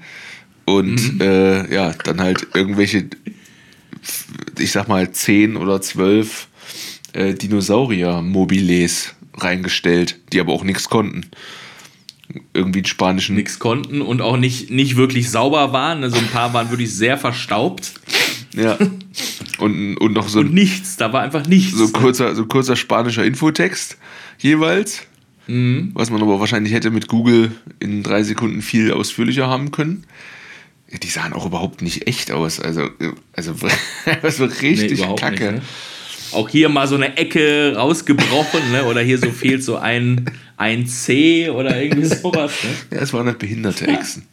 [0.64, 3.10] Und äh, ja, dann halt irgendwelche,
[4.58, 6.48] ich sag mal, 10 oder 12
[7.12, 11.26] äh, Dinosaurier-Mobiles reingestellt, die aber auch nichts konnten.
[12.54, 13.36] Irgendwie einen spanischen.
[13.36, 16.02] Nix konnten und auch nicht, nicht wirklich sauber waren.
[16.02, 17.92] Also ein paar waren wirklich sehr verstaubt.
[18.54, 18.78] Ja.
[19.58, 21.78] Und, und noch so Und nichts, da war einfach nichts.
[21.78, 23.98] so ein kurzer, so ein kurzer spanischer Infotext
[24.38, 25.06] jeweils.
[25.46, 25.90] Mhm.
[25.94, 30.04] Was man aber wahrscheinlich hätte mit Google in drei Sekunden viel ausführlicher haben können.
[30.90, 32.60] Ja, Die sahen auch überhaupt nicht echt aus.
[32.60, 32.88] Also,
[33.32, 33.54] also
[34.30, 35.52] so richtig überhaupt kacke.
[35.52, 35.62] nicht, ne?
[36.32, 38.84] Auch hier mal so eine Ecke rausgebrochen, ne?
[38.86, 40.24] Oder hier so fehlt so ein,
[40.56, 42.52] ein C oder irgendwie sowas.
[42.90, 42.96] Ne?
[42.96, 44.26] Ja, es waren halt behinderte Echsen.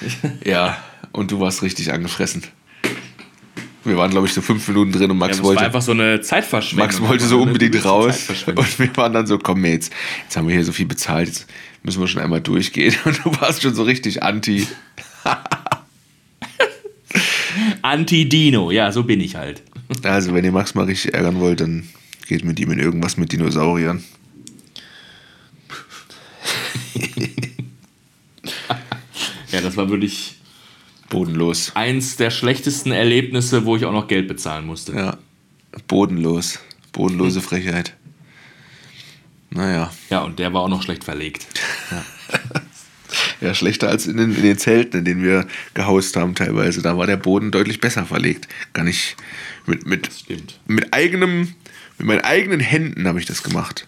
[0.44, 0.76] ja,
[1.12, 2.42] und du warst richtig angefressen.
[3.84, 5.64] Wir waren, glaube ich, so fünf Minuten drin und Max Ja, das war wollte.
[5.64, 6.86] einfach so eine Zeitverschwendung.
[6.86, 8.28] Max wollte so unbedingt raus.
[8.46, 9.92] Und wir waren dann so, komm jetzt,
[10.22, 11.46] jetzt haben wir hier so viel bezahlt, jetzt
[11.82, 12.94] müssen wir schon einmal durchgehen.
[13.04, 14.66] Und du warst schon so richtig anti.
[17.82, 19.62] Anti-Dino, ja, so bin ich halt.
[20.04, 21.88] Also, wenn ihr Max mal richtig ärgern wollt, dann
[22.26, 24.02] geht mit ihm in irgendwas mit Dinosauriern.
[29.50, 30.36] Ja, das war wirklich
[31.12, 31.72] Bodenlos.
[31.74, 34.94] eins der schlechtesten Erlebnisse, wo ich auch noch Geld bezahlen musste.
[34.94, 35.18] Ja,
[35.86, 36.58] bodenlos.
[36.92, 37.94] Bodenlose Frechheit.
[39.50, 39.92] Naja.
[40.08, 41.46] Ja, und der war auch noch schlecht verlegt.
[43.42, 46.80] Ja, schlechter als in den, in den Zelten, in denen wir gehaust haben teilweise.
[46.80, 48.48] Da war der Boden deutlich besser verlegt.
[48.72, 49.16] Gar nicht
[49.66, 50.60] mit, mit, Stimmt.
[50.66, 51.54] mit eigenem,
[51.98, 53.86] mit meinen eigenen Händen habe ich das gemacht.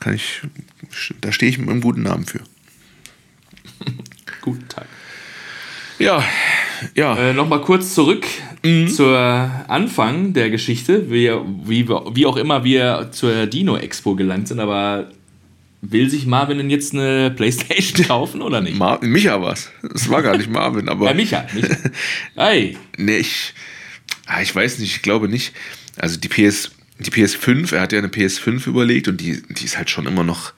[0.00, 0.40] Kann ich,
[1.20, 2.40] da stehe ich mit einem guten Namen für.
[4.40, 4.88] Guten Tag.
[6.02, 6.24] Ja,
[6.94, 7.16] ja.
[7.16, 8.26] Äh, Nochmal kurz zurück
[8.94, 9.18] zur
[9.68, 11.30] Anfang der Geschichte, wie,
[11.64, 15.10] wie, wie auch immer wir zur Dino Expo gelangt sind, aber
[15.80, 18.76] will sich Marvin denn jetzt eine Playstation kaufen oder nicht?
[18.78, 19.70] Mar Micha war's.
[19.94, 21.06] Es war gar nicht Marvin, aber.
[21.06, 21.46] Ja, Micha.
[21.54, 21.76] Micha.
[22.36, 23.52] Hey, Nee, ich,
[24.26, 25.52] ah, ich weiß nicht, ich glaube nicht.
[25.96, 29.76] Also die PS, die PS5, er hat ja eine PS5 überlegt und die, die ist
[29.76, 30.52] halt schon immer noch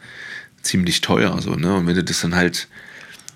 [0.63, 1.75] ziemlich teuer, so, ne?
[1.75, 2.69] Und wenn du das dann halt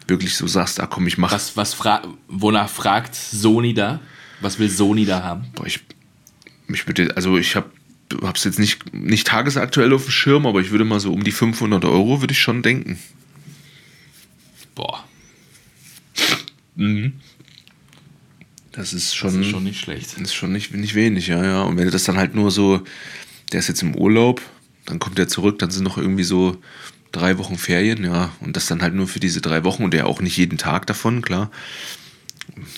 [0.08, 1.32] wirklich so sagst, ah komm, ich mach.
[1.32, 4.00] was, was fra wonach fragt Sony da?
[4.40, 5.46] Was will Sony da haben?
[5.54, 5.80] Boah, ich,
[6.68, 7.70] ich würde, also ich habe
[8.22, 11.32] hab's jetzt nicht, nicht tagesaktuell auf dem Schirm, aber ich würde mal so um die
[11.32, 12.98] 500 Euro würde ich schon denken.
[14.74, 15.04] Boah,
[18.72, 20.12] Das ist schon, das ist schon nicht schlecht.
[20.12, 21.62] Das ist schon nicht, nicht wenig, ja, ja.
[21.62, 22.82] Und wenn du das dann halt nur so,
[23.52, 24.40] der ist jetzt im Urlaub,
[24.84, 26.56] dann kommt er zurück, dann sind noch irgendwie so
[27.12, 28.30] drei Wochen Ferien, ja.
[28.40, 30.86] Und das dann halt nur für diese drei Wochen und der auch nicht jeden Tag
[30.86, 31.50] davon, klar.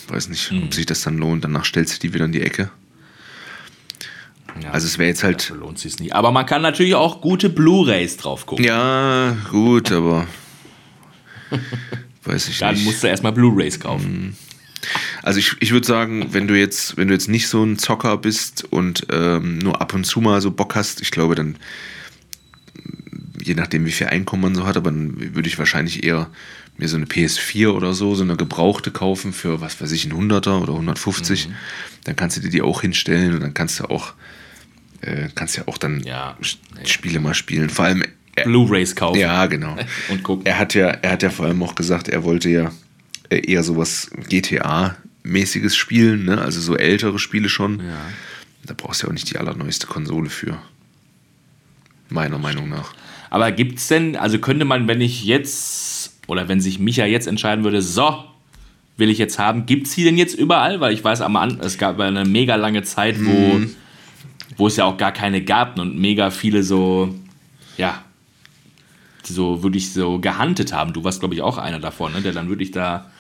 [0.09, 1.45] Weiß nicht, ob sich das dann lohnt.
[1.45, 2.71] Danach stellst du die wieder in die Ecke.
[4.63, 6.15] Ja, Also es wäre jetzt halt, lohnt sich nicht.
[6.15, 8.65] Aber man kann natürlich auch gute Blu-rays drauf gucken.
[8.65, 10.27] ja, gut, aber
[12.25, 12.85] weiß ich Dann nicht.
[12.85, 14.37] musst du erstmal Blu-rays kaufen.
[15.23, 18.17] Also ich, ich würde sagen, wenn du jetzt, wenn du jetzt nicht so ein Zocker
[18.17, 21.57] bist und ähm, nur ab und zu mal so Bock hast, ich glaube dann,
[23.51, 26.31] je nachdem wie viel Einkommen man so hat, aber dann würde ich wahrscheinlich eher
[26.77, 30.13] mir so eine PS4 oder so, so eine gebrauchte kaufen für, was weiß ich, ein
[30.13, 31.49] 100er oder 150.
[32.05, 34.15] Dann kannst du dir die auch hinstellen und dann kannst du auch,
[35.01, 36.39] äh, kannst ja auch dann Ja.
[36.85, 37.71] Spiele mal spielen.
[37.71, 38.05] Vor allem,
[38.37, 39.77] er, Blu-rays kaufen ja, genau.
[40.09, 40.47] und gucken.
[40.47, 42.71] Er hat ja, er hat ja vor allem auch gesagt, er wollte ja
[43.31, 46.41] äh, eher sowas GTA-mäßiges spielen, ne?
[46.41, 47.81] Also so ältere Spiele schon.
[47.81, 47.99] Ja.
[48.65, 50.63] Da brauchst du ja auch nicht die allerneueste Konsole für.
[52.11, 52.93] Meiner Meinung nach.
[53.31, 57.65] Aber gibt's denn, also könnte man, wenn ich jetzt, oder wenn sich Micha jetzt entscheiden
[57.65, 58.25] würde, so,
[58.97, 60.81] will ich jetzt haben, gibt's die denn jetzt überall?
[60.81, 63.71] Weil ich weiß, am es gab eine mega lange Zeit, wo, Mhm.
[64.57, 67.15] wo es ja auch gar keine gab und mega viele so,
[67.79, 68.03] ja,
[69.23, 70.93] so wirklich so gehandelt haben.
[70.93, 72.21] Du warst, glaube ich, auch einer davon, ne?
[72.23, 73.11] der dann wirklich da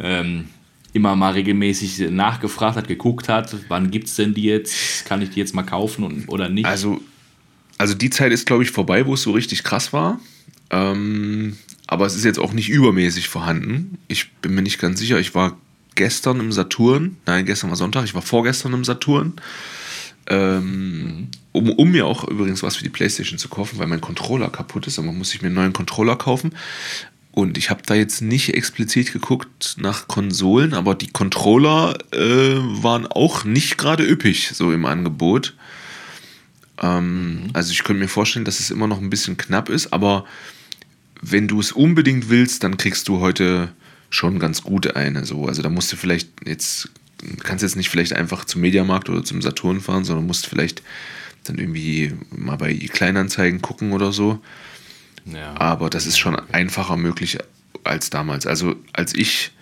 [0.00, 0.46] ähm,
[0.92, 5.40] immer mal regelmäßig nachgefragt hat, geguckt hat, wann gibt's denn die jetzt, kann ich die
[5.40, 6.66] jetzt mal kaufen und, oder nicht?
[6.66, 7.00] Also,
[7.78, 10.20] also die Zeit ist, glaube ich, vorbei, wo es so richtig krass war.
[10.70, 11.56] Ähm,
[11.86, 13.98] aber es ist jetzt auch nicht übermäßig vorhanden.
[14.08, 15.18] Ich bin mir nicht ganz sicher.
[15.18, 15.56] Ich war
[15.94, 17.16] gestern im Saturn.
[17.26, 18.04] Nein, gestern war Sonntag.
[18.04, 19.34] Ich war vorgestern im Saturn.
[20.26, 24.48] Ähm, um, um mir auch übrigens was für die Playstation zu kaufen, weil mein Controller
[24.48, 26.54] kaputt ist, aber muss ich mir einen neuen Controller kaufen.
[27.30, 33.06] Und ich habe da jetzt nicht explizit geguckt nach Konsolen, aber die Controller äh, waren
[33.06, 35.54] auch nicht gerade üppig so im Angebot.
[36.84, 37.50] Ähm, mhm.
[37.54, 40.26] Also ich könnte mir vorstellen, dass es immer noch ein bisschen knapp ist, aber
[41.22, 43.72] wenn du es unbedingt willst, dann kriegst du heute
[44.10, 45.24] schon ganz gut eine.
[45.24, 45.46] So.
[45.46, 46.90] Also da musst du vielleicht jetzt,
[47.42, 50.82] kannst jetzt nicht vielleicht einfach zum Mediamarkt oder zum Saturn fahren, sondern musst vielleicht
[51.44, 54.40] dann irgendwie mal bei Kleinanzeigen gucken oder so.
[55.24, 55.54] Ja.
[55.56, 57.38] Aber das ist schon einfacher möglich
[57.82, 58.46] als damals.
[58.46, 59.52] Also als ich,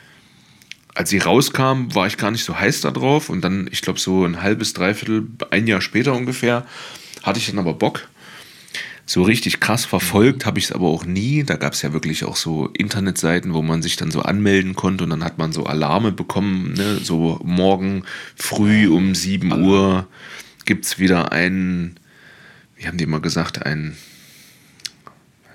[0.94, 4.00] als sie rauskam, war ich gar nicht so heiß da drauf und dann, ich glaube
[4.00, 6.66] so ein halbes, dreiviertel, ein Jahr später ungefähr,
[7.22, 8.08] hatte ich dann aber Bock.
[9.04, 11.42] So richtig krass verfolgt habe ich es aber auch nie.
[11.42, 15.04] Da gab es ja wirklich auch so Internetseiten, wo man sich dann so anmelden konnte
[15.04, 16.74] und dann hat man so Alarme bekommen.
[16.74, 16.98] Ne?
[17.02, 18.04] So morgen
[18.36, 20.06] früh um 7 Uhr
[20.64, 21.96] gibt es wieder einen,
[22.76, 23.96] wie haben die immer gesagt, ein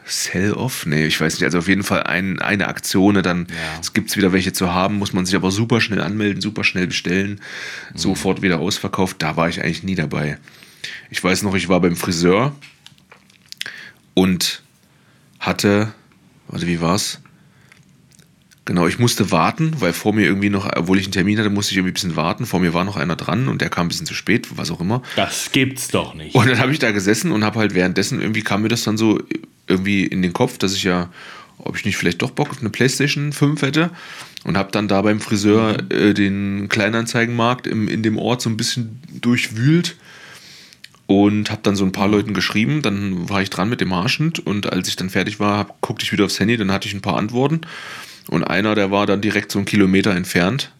[0.06, 0.86] Sell-Off?
[0.86, 1.43] Nee, ich weiß nicht.
[1.43, 3.21] Also auf jeden Fall ein, eine Aktion, ne?
[3.21, 3.82] dann ja.
[3.93, 6.88] gibt es wieder welche zu haben, muss man sich aber super schnell anmelden, super schnell
[6.88, 7.39] bestellen,
[7.93, 7.97] mhm.
[7.97, 9.17] sofort wieder ausverkauft.
[9.19, 10.38] Da war ich eigentlich nie dabei.
[11.10, 12.56] Ich weiß noch, ich war beim Friseur
[14.13, 14.62] und
[15.39, 15.93] hatte,
[16.47, 17.21] warte, wie war's?
[18.65, 21.71] Genau, ich musste warten, weil vor mir irgendwie noch, obwohl ich einen Termin hatte, musste
[21.71, 22.45] ich irgendwie ein bisschen warten.
[22.45, 24.82] Vor mir war noch einer dran und der kam ein bisschen zu spät, was auch
[24.82, 25.04] immer.
[25.15, 26.36] Das gibt's doch nicht.
[26.36, 28.97] Und dann habe ich da gesessen und habe halt währenddessen irgendwie kam mir das dann
[28.97, 29.21] so
[29.67, 31.10] irgendwie in den Kopf, dass ich ja,
[31.60, 33.91] ob ich nicht vielleicht doch Bock auf eine PlayStation 5 hätte
[34.43, 35.91] und habe dann da beim Friseur mhm.
[35.91, 39.95] äh, den Kleinanzeigenmarkt im, in dem Ort so ein bisschen durchwühlt
[41.08, 42.82] und habe dann so ein paar Leuten geschrieben.
[42.82, 46.04] Dann war ich dran mit dem Marschend und als ich dann fertig war, hab, guckte
[46.04, 47.62] ich wieder aufs Handy, dann hatte ich ein paar Antworten
[48.28, 50.72] und einer, der war dann direkt so einen Kilometer entfernt.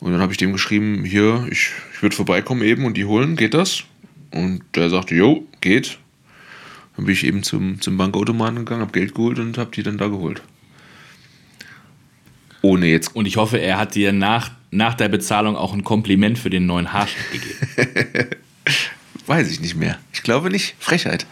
[0.00, 3.36] Und dann habe ich dem geschrieben, hier, ich, ich würde vorbeikommen eben und die holen,
[3.36, 3.84] geht das?
[4.32, 5.98] Und der sagte, jo, geht.
[6.96, 9.98] Dann bin ich eben zum, zum Bankautomaten gegangen, habe Geld geholt und habe die dann
[9.98, 10.42] da geholt.
[12.62, 13.14] Ohne jetzt.
[13.14, 16.66] Und ich hoffe, er hat dir nach, nach der Bezahlung auch ein Kompliment für den
[16.66, 18.30] neuen Haarschnitt gegeben.
[19.26, 19.98] Weiß ich nicht mehr.
[20.12, 20.74] Ich glaube nicht.
[20.78, 21.26] Frechheit.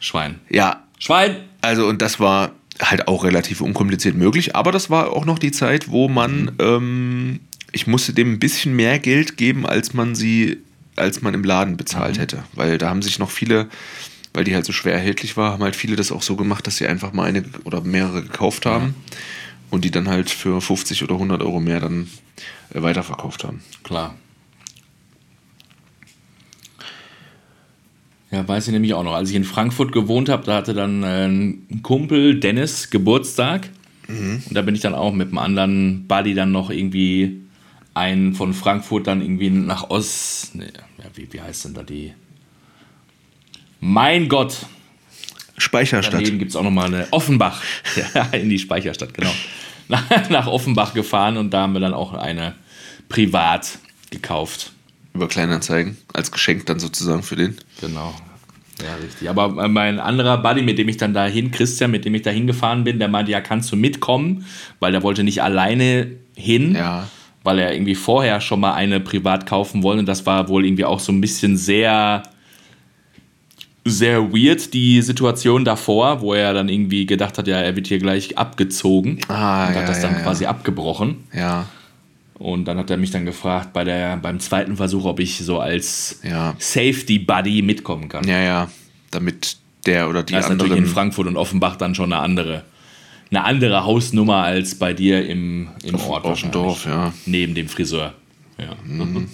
[0.00, 0.40] Schwein.
[0.48, 0.82] Ja.
[0.98, 1.36] Schwein!
[1.60, 5.52] Also, und das war halt auch relativ unkompliziert möglich, aber das war auch noch die
[5.52, 6.50] Zeit, wo man, mhm.
[6.58, 7.40] ähm,
[7.72, 10.58] ich musste dem ein bisschen mehr Geld geben, als man sie,
[10.96, 12.20] als man im Laden bezahlt mhm.
[12.20, 12.44] hätte.
[12.54, 13.68] Weil da haben sich noch viele,
[14.32, 16.76] weil die halt so schwer erhältlich war, haben halt viele das auch so gemacht, dass
[16.76, 18.94] sie einfach mal eine oder mehrere gekauft haben mhm.
[19.70, 22.08] und die dann halt für 50 oder 100 Euro mehr dann
[22.74, 23.62] äh, weiterverkauft haben.
[23.84, 24.16] Klar.
[28.32, 29.12] Ja, weiß ich nämlich auch noch.
[29.12, 33.68] Als ich in Frankfurt gewohnt habe, da hatte dann äh, ein Kumpel, Dennis, Geburtstag.
[34.08, 34.42] Mhm.
[34.48, 37.42] Und da bin ich dann auch mit einem anderen Buddy dann noch irgendwie
[37.92, 40.54] einen von Frankfurt dann irgendwie nach Ost.
[40.54, 40.64] Nee,
[40.98, 42.14] ja, wie, wie heißt denn da die?
[43.80, 44.64] Mein Gott!
[45.58, 46.14] Speicherstadt.
[46.14, 47.62] Daneben gibt es auch nochmal eine Offenbach.
[48.14, 49.32] ja, in die Speicherstadt, genau.
[50.30, 52.54] Nach Offenbach gefahren und da haben wir dann auch eine
[53.10, 53.78] privat
[54.10, 54.72] gekauft.
[55.14, 57.56] Über Kleinanzeigen, als Geschenk dann sozusagen für den.
[57.80, 58.14] Genau.
[58.82, 59.28] Ja, richtig.
[59.28, 62.84] Aber mein anderer Buddy, mit dem ich dann dahin, Christian, mit dem ich da hingefahren
[62.84, 64.46] bin, der meinte, ja, kannst du mitkommen,
[64.80, 67.08] weil der wollte nicht alleine hin, ja.
[67.44, 70.00] weil er irgendwie vorher schon mal eine privat kaufen wollte.
[70.00, 72.22] Und das war wohl irgendwie auch so ein bisschen sehr,
[73.84, 77.98] sehr weird, die Situation davor, wo er dann irgendwie gedacht hat, ja, er wird hier
[77.98, 81.24] gleich abgezogen ah, und ja, hat das dann ja, quasi abgebrochen.
[81.34, 81.66] Ja.
[82.34, 85.60] Und dann hat er mich dann gefragt bei der, beim zweiten Versuch, ob ich so
[85.60, 86.54] als ja.
[86.58, 88.26] Safety Buddy mitkommen kann.
[88.26, 88.70] Ja, ja,
[89.10, 90.68] damit der oder die das anderen...
[90.68, 92.64] Natürlich in Frankfurt und Offenbach dann schon eine andere,
[93.30, 96.24] eine andere Hausnummer als bei dir im, im auf, Ort.
[96.24, 97.12] Auf dem Dorf, ja.
[97.26, 98.14] Neben dem Friseur.
[98.58, 98.76] Ja.
[98.84, 99.28] Mhm.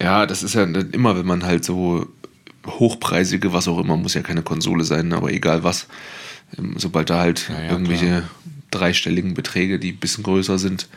[0.00, 2.06] ja, das ist ja immer, wenn man halt so
[2.66, 5.86] hochpreisige, was auch immer, muss ja keine Konsole sein, aber egal was,
[6.58, 8.22] ähm, sobald da halt ja, ja, irgendwelche klar.
[8.70, 10.88] dreistelligen Beträge, die ein bisschen größer sind,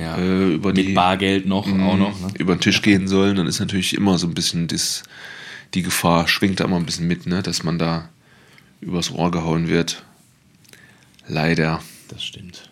[0.00, 2.20] ja, äh, über mit die, Bargeld noch mh, auch noch.
[2.20, 2.28] Ne?
[2.38, 5.02] Über den Tisch gehen sollen, dann ist natürlich immer so ein bisschen das,
[5.74, 7.42] die Gefahr, schwingt da immer ein bisschen mit, ne?
[7.42, 8.08] dass man da
[8.80, 10.02] übers Ohr gehauen wird.
[11.28, 11.82] Leider.
[12.08, 12.70] Das stimmt.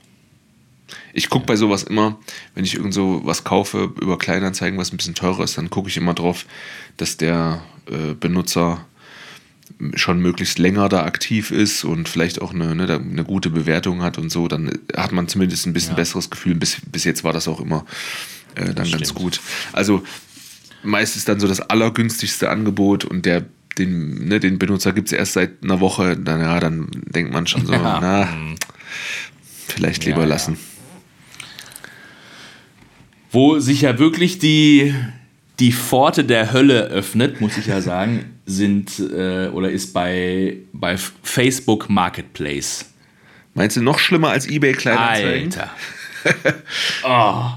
[1.13, 1.47] Ich gucke ja.
[1.49, 2.19] bei sowas immer,
[2.55, 5.89] wenn ich irgend so was kaufe über Kleinanzeigen, was ein bisschen teurer ist, dann gucke
[5.89, 6.47] ich immer drauf,
[6.97, 8.87] dass der äh, Benutzer
[9.95, 14.19] schon möglichst länger da aktiv ist und vielleicht auch eine, ne, eine gute Bewertung hat
[14.19, 15.97] und so, dann hat man zumindest ein bisschen ja.
[15.97, 16.55] besseres Gefühl.
[16.55, 17.85] Bis, bis jetzt war das auch immer
[18.55, 19.41] äh, dann ganz gut.
[19.73, 20.03] Also
[20.83, 23.45] meist ist dann so das allergünstigste Angebot und der
[23.79, 27.47] den, ne, den Benutzer gibt es erst seit einer Woche, dann, ja, dann denkt man
[27.47, 27.99] schon so, ja.
[28.01, 28.29] na,
[29.69, 30.59] vielleicht lieber ja, lassen.
[33.31, 34.95] Wo sich ja wirklich die,
[35.61, 40.97] die Pforte der Hölle öffnet, muss ich ja sagen, sind äh, oder ist bei, bei
[41.23, 42.87] Facebook Marketplace.
[43.55, 45.53] Meinst du noch schlimmer als eBay Kleinanzeigen?
[45.53, 45.71] Alter.
[47.05, 47.51] oh.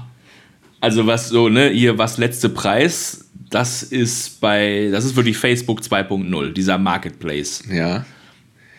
[0.80, 5.80] Also was so, ne, hier was letzte Preis, das ist bei, das ist wirklich Facebook
[5.80, 7.62] 2.0, dieser Marketplace.
[7.70, 8.04] Ja.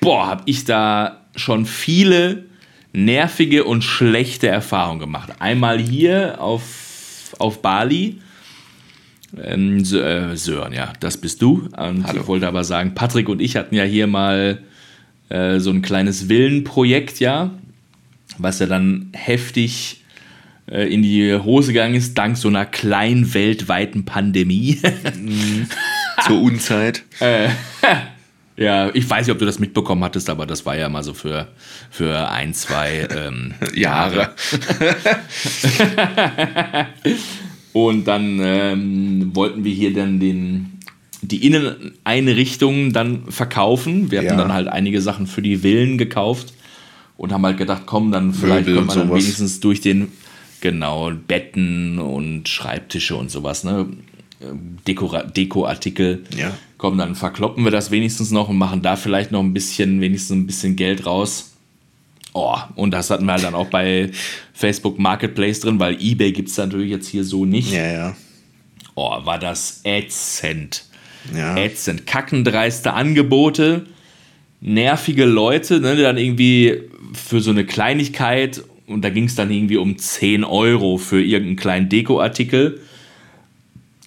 [0.01, 2.45] Boah, hab ich da schon viele
[2.91, 5.29] nervige und schlechte Erfahrungen gemacht.
[5.39, 8.19] Einmal hier auf, auf Bali.
[9.41, 11.67] Ähm, äh, Sören, ja, das bist du.
[11.75, 12.21] Und Hallo.
[12.21, 14.59] ich wollte aber sagen, Patrick und ich hatten ja hier mal
[15.29, 17.51] äh, so ein kleines Villenprojekt, ja,
[18.37, 20.03] was ja dann heftig
[20.69, 24.79] äh, in die Hose gegangen ist, dank so einer kleinen weltweiten Pandemie.
[26.25, 27.03] Zur Unzeit.
[27.19, 27.49] äh,
[28.55, 31.13] ja, ich weiß nicht, ob du das mitbekommen hattest, aber das war ja mal so
[31.13, 31.47] für,
[31.89, 34.35] für ein, zwei ähm, Jahre.
[37.73, 40.79] Und dann ähm, wollten wir hier dann den,
[41.21, 44.11] die Inneneinrichtungen dann verkaufen.
[44.11, 44.37] Wir hatten ja.
[44.37, 46.53] dann halt einige Sachen für die Villen gekauft
[47.17, 50.09] und haben halt gedacht, komm, dann vielleicht Möbel können wir dann wenigstens durch den,
[50.61, 53.87] genau, Betten und Schreibtische und sowas, ne?
[54.85, 56.23] Deko-Artikel.
[56.37, 56.51] Ja.
[56.77, 60.35] Komm, dann verkloppen wir das wenigstens noch und machen da vielleicht noch ein bisschen, wenigstens
[60.35, 61.52] ein bisschen Geld raus.
[62.33, 64.09] Oh, und das hatten wir halt dann auch bei
[64.53, 67.71] Facebook Marketplace drin, weil eBay gibt es natürlich jetzt hier so nicht.
[67.71, 68.15] Ja, ja.
[68.95, 70.85] Oh, war das ätzend.
[71.35, 71.55] Ja.
[71.57, 72.05] Ätzend.
[72.07, 73.85] Kackendreiste Angebote,
[74.61, 76.81] nervige Leute, ne, die dann irgendwie
[77.13, 81.55] für so eine Kleinigkeit, und da ging es dann irgendwie um 10 Euro für irgendeinen
[81.55, 82.81] kleinen Dekoartikel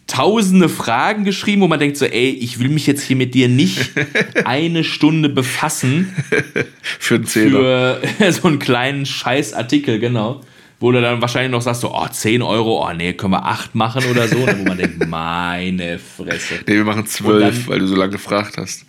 [0.06, 3.48] tausende Fragen geschrieben, wo man denkt so, ey, ich will mich jetzt hier mit dir
[3.48, 3.92] nicht
[4.44, 6.14] eine Stunde befassen.
[6.82, 7.98] für einen Zehner.
[8.00, 10.42] Für so einen kleinen Scheißartikel, genau.
[10.78, 13.74] Wo du dann wahrscheinlich noch sagst, so, oh, 10 Euro, oh nee, können wir 8
[13.74, 14.36] machen oder so.
[14.36, 16.56] wo man denkt, meine Fresse.
[16.66, 18.84] Nee, wir machen 12, weil du so lange gefragt hast.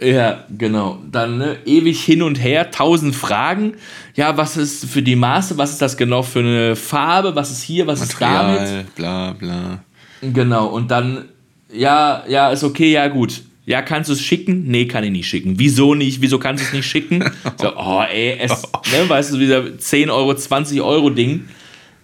[0.00, 0.98] Ja, genau.
[1.10, 3.74] Dann ne, ewig hin und her, tausend Fragen.
[4.14, 5.58] Ja, was ist für die Maße?
[5.58, 7.34] Was ist das genau für eine Farbe?
[7.34, 7.86] Was ist hier?
[7.86, 8.94] Was Material, ist damit?
[8.94, 9.82] Bla, bla.
[10.22, 10.66] Genau.
[10.68, 11.24] Und dann,
[11.72, 13.42] ja, ja, ist okay, ja, gut.
[13.66, 14.64] Ja, kannst du es schicken?
[14.66, 15.58] Nee, kann ich nicht schicken.
[15.58, 16.22] Wieso nicht?
[16.22, 17.24] Wieso kannst du es nicht schicken?
[17.60, 21.48] So, oh, ey, es, ne, weißt du, dieser 10 Euro, 20 Euro Ding.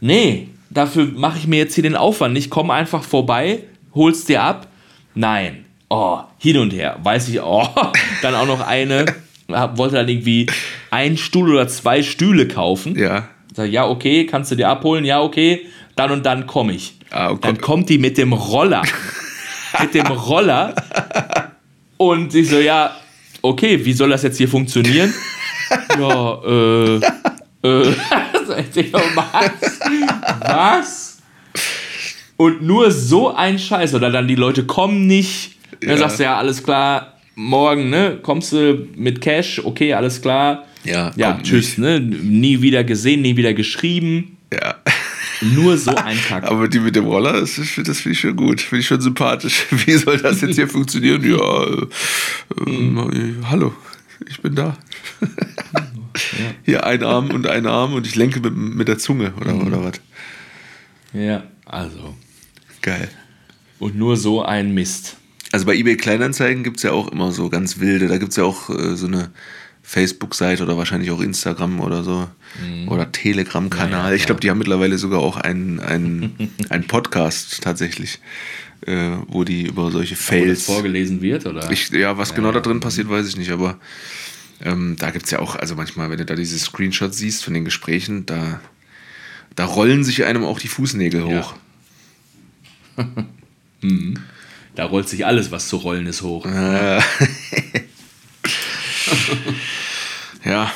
[0.01, 2.37] Nee, dafür mache ich mir jetzt hier den Aufwand.
[2.37, 3.61] Ich komme einfach vorbei,
[3.95, 4.67] hol's dir ab.
[5.15, 7.69] Nein oh, hin und her, weiß ich, oh,
[8.23, 9.07] dann auch noch eine,
[9.49, 10.47] wollte dann irgendwie
[10.91, 12.99] einen Stuhl oder zwei Stühle kaufen.
[12.99, 13.29] Ja.
[13.55, 15.05] Sag, ja, okay, kannst du dir abholen?
[15.05, 15.67] Ja, okay,
[15.97, 16.95] dann und dann komme ich.
[17.11, 17.41] Ah, okay.
[17.43, 18.83] Dann kommt die mit dem Roller.
[19.81, 20.75] mit dem Roller.
[21.97, 22.97] Und ich so, ja,
[23.43, 25.15] okay, wie soll das jetzt hier funktionieren?
[25.99, 27.95] ja, äh, äh,
[29.15, 29.81] was?
[30.41, 31.23] Was?
[32.37, 33.95] Und nur so ein Scheiß.
[33.95, 35.89] Oder dann die Leute kommen nicht, ja.
[35.89, 40.65] Dann sagst du ja, alles klar, morgen, ne, kommst du mit Cash, okay, alles klar.
[40.85, 41.79] Ja, ja tschüss, nicht.
[41.79, 42.01] ne?
[42.01, 44.37] Nie wieder gesehen, nie wieder geschrieben.
[44.53, 44.77] Ja.
[45.41, 46.45] Nur so ein Kack.
[46.45, 49.67] Aber die mit dem Roller, das, das finde ich schon gut, finde ich schon sympathisch.
[49.71, 51.23] Wie soll das jetzt hier funktionieren?
[51.23, 53.75] Ja, äh, äh, hallo,
[54.29, 54.77] ich bin da.
[55.21, 56.55] Ja.
[56.65, 59.67] Hier ein Arm und ein Arm und ich lenke mit, mit der Zunge oder, mhm.
[59.67, 60.01] oder was?
[61.13, 62.15] Ja, also.
[62.83, 63.09] Geil.
[63.79, 65.17] Und nur so ein Mist.
[65.55, 68.37] Also bei eBay Kleinanzeigen gibt es ja auch immer so ganz wilde, da gibt es
[68.37, 69.31] ja auch äh, so eine
[69.85, 72.29] Facebook-Seite oder wahrscheinlich auch Instagram oder so
[72.61, 72.89] mhm.
[72.89, 74.03] oder Telegram-Kanal.
[74.03, 78.19] Ja, ja, ich glaube, die haben mittlerweile sogar auch einen, einen, einen Podcast tatsächlich,
[78.81, 80.67] äh, wo die über solche Fails.
[80.67, 81.71] Wo vorgelesen wird, oder?
[81.71, 83.79] Ich, ja, was ja, genau da drin passiert, weiß ich nicht, aber
[84.61, 87.55] ähm, da gibt es ja auch, also manchmal, wenn du da diese Screenshots siehst von
[87.55, 88.61] den Gesprächen, da,
[89.55, 91.55] da rollen sich einem auch die Fußnägel hoch.
[93.83, 94.19] mhm.
[94.75, 96.47] Da rollt sich alles, was zu rollen ist, hoch.
[96.47, 97.01] Äh.
[100.45, 100.73] ja.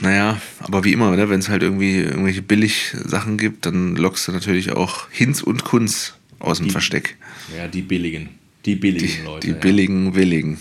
[0.00, 4.32] Naja, aber wie immer, ne, wenn es halt irgendwie irgendwelche Billig-Sachen gibt, dann lockst du
[4.32, 7.16] natürlich auch Hinz und Kunz aus dem die, Versteck.
[7.56, 8.28] Ja, die billigen.
[8.64, 9.46] Die billigen die, Leute.
[9.46, 10.14] Die billigen, ja.
[10.14, 10.60] willigen.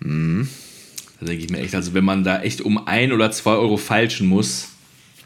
[0.00, 0.48] Mhm.
[1.20, 3.76] Da denke ich mir echt, also wenn man da echt um ein oder zwei Euro
[3.76, 4.70] falschen muss,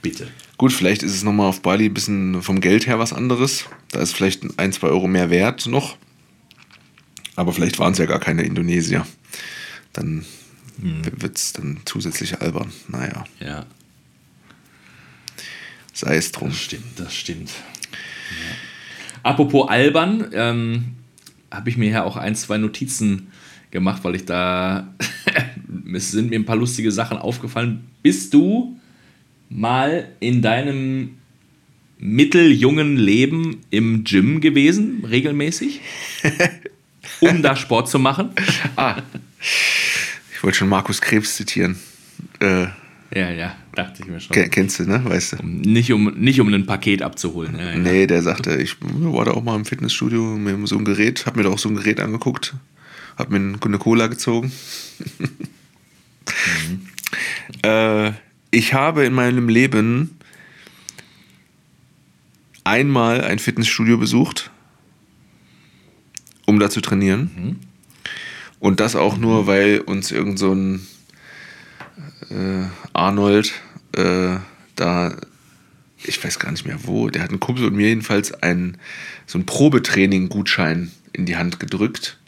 [0.02, 0.28] bitte.
[0.58, 3.66] Gut, vielleicht ist es nochmal auf Bali ein bisschen vom Geld her was anderes.
[3.90, 5.96] Da ist vielleicht ein, zwei Euro mehr wert noch.
[7.34, 9.06] Aber vielleicht waren es ja gar keine Indonesier.
[9.92, 10.24] Dann
[10.80, 11.02] hm.
[11.20, 12.72] wird es dann zusätzlich albern.
[12.88, 13.24] Naja.
[13.38, 13.66] Ja.
[15.92, 16.48] Sei es drum.
[16.48, 17.50] Das stimmt, das stimmt.
[17.50, 18.56] Ja.
[19.22, 20.84] Apropos albern, ähm,
[21.50, 23.30] habe ich mir ja auch ein, zwei Notizen
[23.70, 24.94] gemacht, weil ich da,
[25.94, 27.86] es sind mir ein paar lustige Sachen aufgefallen.
[28.02, 28.78] Bist du
[29.48, 31.16] mal in deinem
[31.98, 35.80] mitteljungen Leben im Gym gewesen, regelmäßig,
[37.20, 38.30] um da Sport zu machen.
[38.76, 39.02] Ah,
[40.32, 41.76] ich wollte schon Markus Krebs zitieren.
[42.40, 42.66] Äh,
[43.14, 44.34] ja, ja, dachte ich mir schon.
[44.50, 45.02] Kennst du, ne?
[45.04, 45.36] Weißt du?
[45.46, 47.56] Nicht um, nicht um ein Paket abzuholen.
[47.58, 47.78] Ja, ja.
[47.78, 51.36] Nee, der sagte, ich war da auch mal im Fitnessstudio mit so einem Gerät, hab
[51.36, 52.54] mir da auch so ein Gerät angeguckt,
[53.16, 54.52] hab mir eine Cola gezogen.
[55.18, 56.86] mhm.
[57.62, 58.12] äh,
[58.50, 60.18] ich habe in meinem Leben
[62.64, 64.50] einmal ein Fitnessstudio besucht,
[66.46, 67.30] um da zu trainieren.
[67.36, 67.56] Mhm.
[68.58, 70.86] Und das auch nur, weil uns irgend so ein
[72.30, 73.52] äh, Arnold
[73.92, 74.36] äh,
[74.74, 75.16] da,
[76.02, 78.78] ich weiß gar nicht mehr wo, der hat einen Kumpel und mir jedenfalls einen,
[79.26, 82.18] so einen Probetraining-Gutschein in die Hand gedrückt.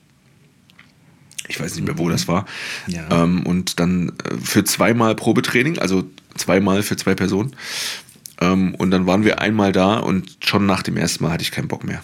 [1.49, 2.47] Ich weiß nicht mehr, wo das war.
[2.87, 3.09] Ja.
[3.11, 6.05] Ähm, und dann äh, für zweimal Probetraining, also
[6.37, 7.57] zweimal für zwei Personen.
[8.41, 11.51] Ähm, und dann waren wir einmal da und schon nach dem ersten Mal hatte ich
[11.51, 12.03] keinen Bock mehr.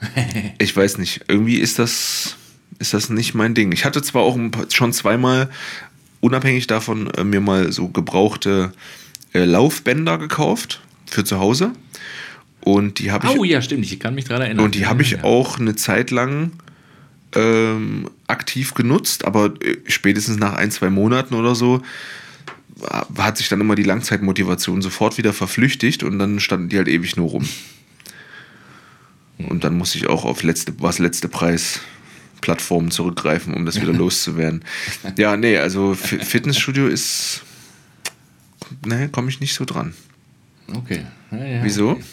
[0.58, 2.36] ich weiß nicht, irgendwie ist das,
[2.78, 3.72] ist das nicht mein Ding.
[3.72, 4.38] Ich hatte zwar auch
[4.70, 5.50] schon zweimal
[6.20, 8.72] unabhängig davon äh, mir mal so gebrauchte
[9.34, 11.72] äh, Laufbänder gekauft für zu Hause.
[12.60, 13.36] Und die habe ich.
[13.36, 14.64] Oh ja, stimmt, ich kann mich daran erinnern.
[14.64, 15.24] Und die habe ich ja.
[15.24, 16.52] auch eine Zeit lang
[17.34, 21.82] ähm, aktiv genutzt, aber äh, spätestens nach ein, zwei Monaten oder so
[23.16, 27.16] hat sich dann immer die Langzeitmotivation sofort wieder verflüchtigt und dann standen die halt ewig
[27.16, 27.48] nur rum.
[29.38, 31.80] Und dann musste ich auch auf letzte, was letzte Preis
[32.40, 34.64] Plattformen zurückgreifen, um das wieder loszuwerden.
[35.16, 37.42] Ja, nee, also Fitnessstudio ist.
[38.84, 39.94] Ne, komme ich nicht so dran.
[40.74, 41.04] Okay.
[41.30, 41.90] Ja, ja, Wieso?
[41.92, 42.04] Okay.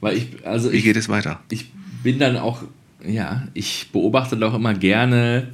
[0.00, 1.40] Weil ich, also Wie ich, geht es weiter?
[1.50, 1.70] Ich
[2.02, 2.62] bin dann auch,
[3.06, 5.48] ja, ich beobachte auch immer gerne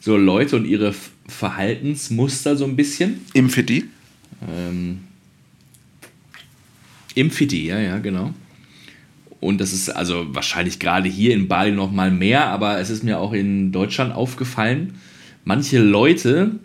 [0.00, 0.94] so Leute und ihre
[1.26, 3.20] Verhaltensmuster so ein bisschen.
[3.34, 3.84] Im Fitti?
[4.48, 5.00] Ähm,
[7.14, 8.32] Im Fitti, ja, ja, genau.
[9.40, 13.04] Und das ist also wahrscheinlich gerade hier in Bali noch mal mehr, aber es ist
[13.04, 14.94] mir auch in Deutschland aufgefallen.
[15.44, 16.58] Manche Leute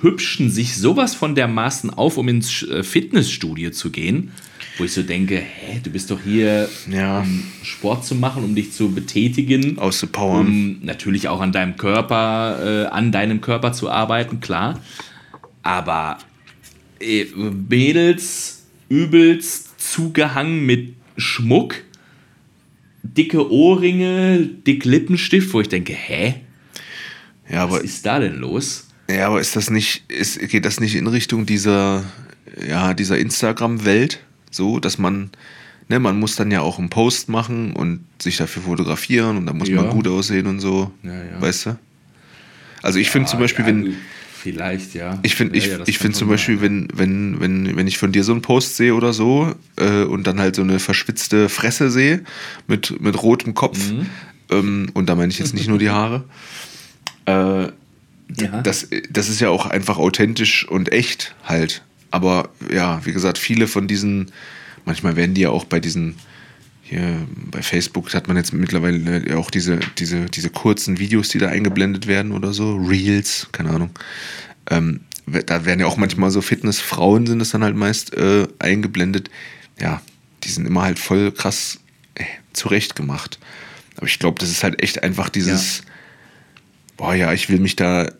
[0.00, 4.32] hübschen sich sowas von dermaßen auf, um ins äh, Fitnessstudio zu gehen,
[4.78, 7.20] wo ich so denke, hä, du bist doch hier, ja.
[7.20, 12.86] um Sport zu machen, um dich zu betätigen, auszupowern, um natürlich auch an deinem Körper,
[12.86, 14.80] äh, an deinem Körper zu arbeiten, klar.
[15.62, 16.18] Aber
[17.00, 17.26] äh,
[17.68, 21.76] Mädels übelst zugehangen mit Schmuck,
[23.02, 26.36] dicke Ohrringe, dick Lippenstift, wo ich denke, hä?
[27.50, 28.88] Ja, Was ist da denn los?
[29.10, 32.04] Ja, aber ist das nicht, ist, geht das nicht in Richtung dieser,
[32.66, 34.20] ja, dieser Instagram-Welt?
[34.52, 35.30] So, dass man,
[35.88, 39.52] ne, man muss dann ja auch einen Post machen und sich dafür fotografieren und da
[39.52, 39.82] muss ja.
[39.82, 40.92] man gut aussehen und so.
[41.02, 41.40] Ja, ja.
[41.40, 41.78] Weißt du?
[42.82, 43.96] Also ich finde zum Beispiel, wenn
[44.42, 45.20] Vielleicht, ja.
[45.22, 48.32] Ich finde ich, ich find zum Beispiel, wenn, wenn, wenn, wenn ich von dir so
[48.32, 52.24] einen Post sehe oder so äh, und dann halt so eine verschwitzte Fresse sehe
[52.66, 54.06] mit, mit rotem Kopf, mhm.
[54.50, 56.24] ähm, und da meine ich jetzt nicht nur die Haare,
[57.26, 57.70] äh, ja.
[58.64, 61.84] das, das ist ja auch einfach authentisch und echt halt.
[62.12, 64.30] Aber ja, wie gesagt, viele von diesen,
[64.84, 66.16] manchmal werden die ja auch bei diesen
[66.92, 71.48] hier bei Facebook hat man jetzt mittlerweile auch diese, diese, diese kurzen Videos, die da
[71.48, 73.90] eingeblendet werden oder so, Reels, keine Ahnung.
[74.68, 75.00] Ähm,
[75.46, 79.30] da werden ja auch manchmal so Fitnessfrauen sind es dann halt meist äh, eingeblendet.
[79.80, 80.02] Ja,
[80.42, 81.78] die sind immer halt voll krass
[82.14, 83.38] äh, zurecht gemacht.
[83.96, 85.84] Aber ich glaube, das ist halt echt einfach dieses, ja.
[86.98, 88.10] boah ja, ich will mich da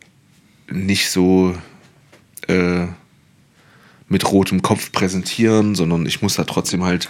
[0.70, 1.54] nicht so
[2.48, 2.86] äh,
[4.12, 7.08] mit rotem Kopf präsentieren, sondern ich muss da trotzdem halt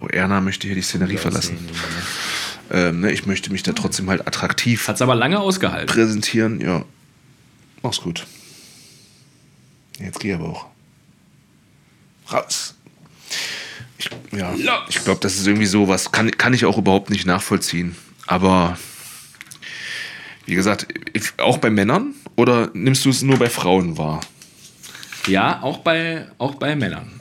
[0.00, 1.58] Oh, Erna möchte hier die Szenerie verlassen.
[2.70, 4.86] Ähm, ne, ich möchte mich da trotzdem halt attraktiv.
[4.86, 5.92] Hat's aber lange ausgehalten.
[5.92, 6.84] Präsentieren, ja.
[7.82, 8.26] Mach's gut.
[9.98, 10.66] Jetzt geh aber auch.
[12.32, 12.74] Raus.
[13.96, 14.54] Ich, ja,
[14.88, 17.96] ich glaube, das ist irgendwie so was, kann, kann ich auch überhaupt nicht nachvollziehen.
[18.26, 18.78] Aber
[20.46, 20.86] wie gesagt,
[21.38, 24.20] auch bei Männern oder nimmst du es nur bei Frauen wahr?
[25.28, 27.18] Ja, auch bei, auch bei Männern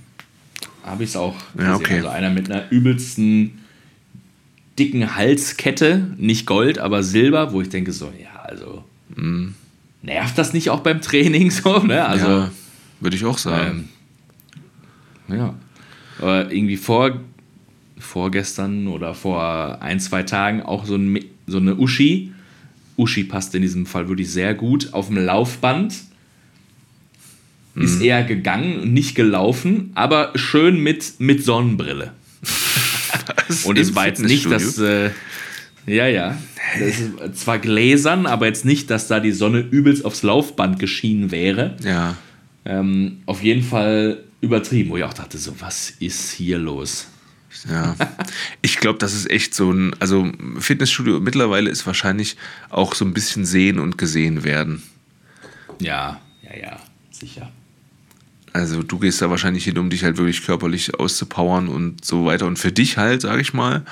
[0.88, 1.70] habe ich es auch gesehen.
[1.70, 1.98] Ja, okay.
[1.98, 3.60] Also einer mit einer übelsten
[4.80, 8.84] dicken Halskette, nicht Gold, aber Silber, wo ich denke so, ja, also
[9.16, 9.50] mm.
[10.04, 12.06] nervt das nicht auch beim Training so, ne?
[12.06, 12.52] Also ja,
[13.00, 13.90] würde ich auch sagen.
[15.30, 15.54] Ähm, ja.
[16.20, 17.20] Aber irgendwie vor
[18.00, 22.32] vorgestern oder vor ein, zwei Tagen auch so, ein, so eine Uschi.
[22.96, 25.96] Uschi passt in diesem Fall wirklich sehr gut auf dem Laufband
[27.78, 27.86] mhm.
[27.86, 32.12] ist eher gegangen und nicht gelaufen, aber schön mit, mit Sonnenbrille.
[33.66, 34.78] und es war jetzt nicht, dass.
[34.78, 35.12] Äh,
[35.86, 36.38] ja, ja.
[36.80, 41.32] Das ist zwar gläsern, aber jetzt nicht, dass da die Sonne übelst aufs Laufband geschienen
[41.32, 41.78] wäre.
[41.82, 42.18] Ja.
[42.66, 47.08] Ähm, auf jeden Fall übertrieben, wo ich auch dachte, so, was ist hier los?
[47.70, 47.96] Ja,
[48.62, 52.36] ich glaube, das ist echt so ein, also Fitnessstudio mittlerweile ist wahrscheinlich
[52.70, 54.84] auch so ein bisschen sehen und gesehen werden.
[55.80, 57.52] Ja, ja, ja, sicher.
[58.58, 62.48] Also du gehst da wahrscheinlich hin, um dich halt wirklich körperlich auszupowern und so weiter.
[62.48, 63.86] Und für dich halt, sage ich mal.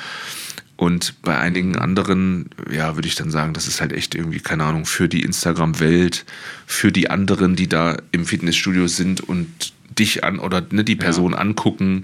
[0.75, 4.63] Und bei einigen anderen, ja, würde ich dann sagen, das ist halt echt irgendwie, keine
[4.63, 6.25] Ahnung, für die Instagram-Welt,
[6.65, 11.33] für die anderen, die da im Fitnessstudio sind und dich an oder ne, die Person
[11.33, 11.37] ja.
[11.37, 12.03] angucken.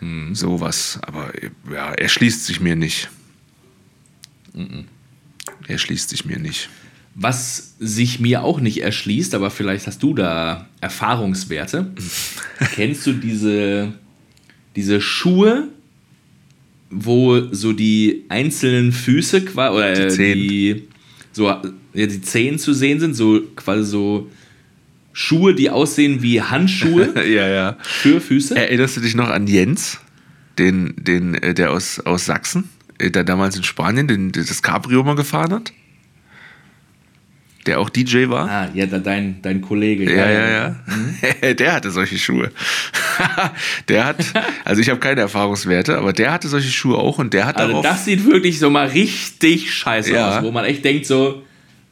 [0.00, 0.34] Hm.
[0.34, 0.98] Sowas.
[1.02, 1.30] Aber
[1.70, 3.10] ja, er schließt sich mir nicht.
[4.54, 4.86] Mhm.
[5.68, 6.70] Er schließt sich mir nicht.
[7.22, 11.92] Was sich mir auch nicht erschließt, aber vielleicht hast du da Erfahrungswerte.
[12.74, 13.92] Kennst du diese,
[14.74, 15.68] diese Schuhe,
[16.88, 20.38] wo so die einzelnen Füße oder die, Zehen.
[20.38, 20.82] die
[21.32, 21.60] so ja,
[21.94, 24.30] die Zehen zu sehen sind, so quasi so
[25.12, 27.76] Schuhe, die aussehen wie Handschuhe ja, ja.
[27.82, 28.56] für Füße.
[28.56, 29.98] Erinnerst du dich noch an Jens,
[30.58, 35.02] den, den, äh, der aus, aus Sachsen, äh, der damals in Spanien den, das Cabrio
[35.02, 35.72] mal gefahren hat?
[37.66, 38.48] Der auch DJ war.
[38.48, 40.04] Ah, ja, dein, dein Kollege.
[40.04, 40.76] Ja, ja, ja.
[40.86, 41.56] Mhm.
[41.56, 42.50] der hatte solche Schuhe.
[43.88, 44.16] der hat,
[44.64, 47.68] also ich habe keine Erfahrungswerte, aber der hatte solche Schuhe auch und der hat Also
[47.68, 50.38] darauf, das sieht wirklich so mal richtig scheiße ja.
[50.38, 51.42] aus, wo man echt denkt so,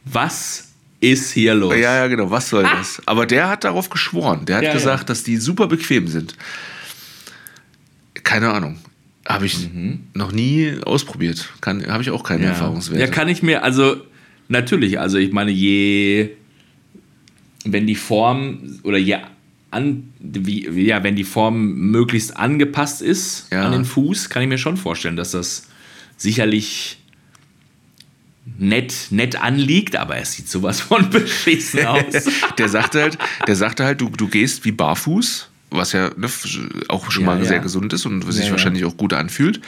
[0.04, 0.68] was
[1.00, 1.74] ist hier los?
[1.74, 2.76] Ja, ja, genau, was soll ah.
[2.78, 3.02] das?
[3.06, 4.46] Aber der hat darauf geschworen.
[4.46, 5.06] Der hat ja, gesagt, ja.
[5.06, 6.34] dass die super bequem sind.
[8.24, 8.78] Keine Ahnung.
[9.26, 10.06] Habe ich mhm.
[10.14, 11.50] noch nie ausprobiert.
[11.64, 12.50] Habe ich auch keine ja.
[12.50, 13.04] Erfahrungswerte.
[13.04, 13.98] Ja, kann ich mir, also
[14.48, 16.30] Natürlich, also ich meine, je,
[17.64, 19.18] wenn die Form oder je
[19.70, 23.64] an, wie, ja, wenn die Form möglichst angepasst ist ja.
[23.64, 25.68] an den Fuß, kann ich mir schon vorstellen, dass das
[26.16, 26.98] sicherlich
[28.56, 32.24] nett, nett anliegt, aber es sieht sowas von beschissen aus.
[32.56, 36.28] der sagte halt, der sagte halt, du, du gehst wie barfuß, was ja ne,
[36.88, 37.44] auch schon ja, mal ja.
[37.44, 39.60] sehr gesund ist und sich wahrscheinlich auch gut anfühlt.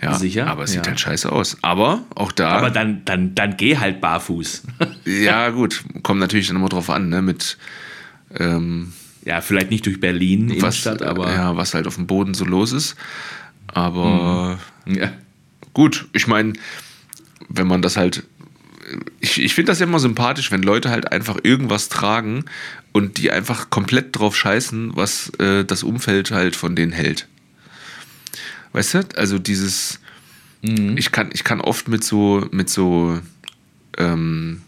[0.00, 0.46] Ja, Sicher?
[0.46, 1.56] aber es sieht halt scheiße aus.
[1.62, 2.50] Aber auch da.
[2.50, 4.62] Aber dann, dann, dann geh halt barfuß.
[5.04, 5.82] ja, gut.
[6.02, 7.20] Kommt natürlich dann immer drauf an, ne?
[7.20, 7.58] Mit.
[8.38, 8.92] Ähm,
[9.24, 11.32] ja, vielleicht nicht durch Berlin, was, Innenstadt, aber.
[11.32, 12.96] Ja, was halt auf dem Boden so los ist.
[13.66, 14.58] Aber.
[14.84, 14.94] Mhm.
[14.94, 15.10] Ja.
[15.74, 16.52] Gut, ich meine,
[17.48, 18.24] wenn man das halt.
[19.20, 22.44] Ich, ich finde das ja immer sympathisch, wenn Leute halt einfach irgendwas tragen
[22.92, 27.28] und die einfach komplett drauf scheißen, was äh, das Umfeld halt von denen hält.
[28.72, 29.08] Weißt du?
[29.16, 30.00] Also dieses,
[30.62, 30.96] mhm.
[30.96, 33.20] ich, kann, ich kann oft mit so, mit so
[33.96, 34.62] ähm,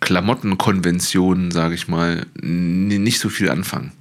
[0.00, 3.92] Klamottenkonventionen, sage ich mal, nicht so viel anfangen.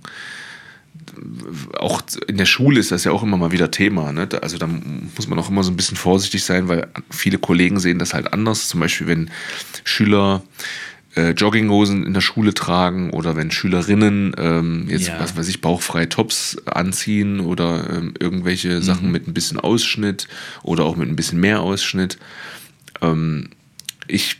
[1.77, 4.11] Auch in der Schule ist das ja auch immer mal wieder Thema.
[4.11, 4.27] Ne?
[4.41, 7.99] Also da muss man auch immer so ein bisschen vorsichtig sein, weil viele Kollegen sehen
[7.99, 8.67] das halt anders.
[8.67, 9.31] Zum Beispiel, wenn
[9.83, 10.43] Schüler
[11.15, 15.19] äh, Jogginghosen in der Schule tragen oder wenn Schülerinnen ähm, jetzt, ja.
[15.19, 18.81] was weiß ich, bauchfreie Tops anziehen oder ähm, irgendwelche mhm.
[18.81, 20.27] Sachen mit ein bisschen Ausschnitt
[20.63, 22.17] oder auch mit ein bisschen mehr Ausschnitt.
[23.01, 23.49] Ähm,
[24.07, 24.37] ich,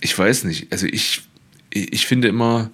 [0.00, 1.22] ich weiß nicht, also ich,
[1.70, 2.70] ich finde immer,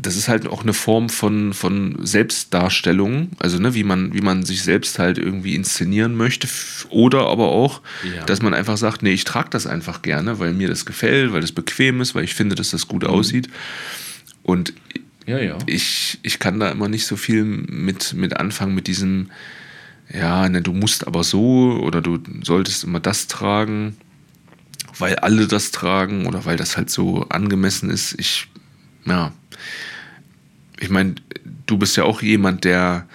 [0.00, 4.44] das ist halt auch eine Form von, von Selbstdarstellung, also ne, wie, man, wie man
[4.44, 6.46] sich selbst halt irgendwie inszenieren möchte.
[6.88, 7.82] Oder aber auch,
[8.14, 8.24] ja.
[8.24, 11.40] dass man einfach sagt, nee, ich trage das einfach gerne, weil mir das gefällt, weil
[11.40, 13.10] das bequem ist, weil ich finde, dass das gut mhm.
[13.10, 13.48] aussieht.
[14.44, 14.72] Und
[15.26, 15.58] ja, ja.
[15.66, 19.30] Ich, ich kann da immer nicht so viel mit, mit anfangen, mit diesem,
[20.14, 23.96] ja, ne, du musst aber so oder du solltest immer das tragen,
[24.96, 28.14] weil alle das tragen oder weil das halt so angemessen ist.
[28.18, 28.48] Ich,
[29.04, 29.32] ja,
[30.80, 31.16] ich meine,
[31.66, 33.06] du bist ja auch jemand, der,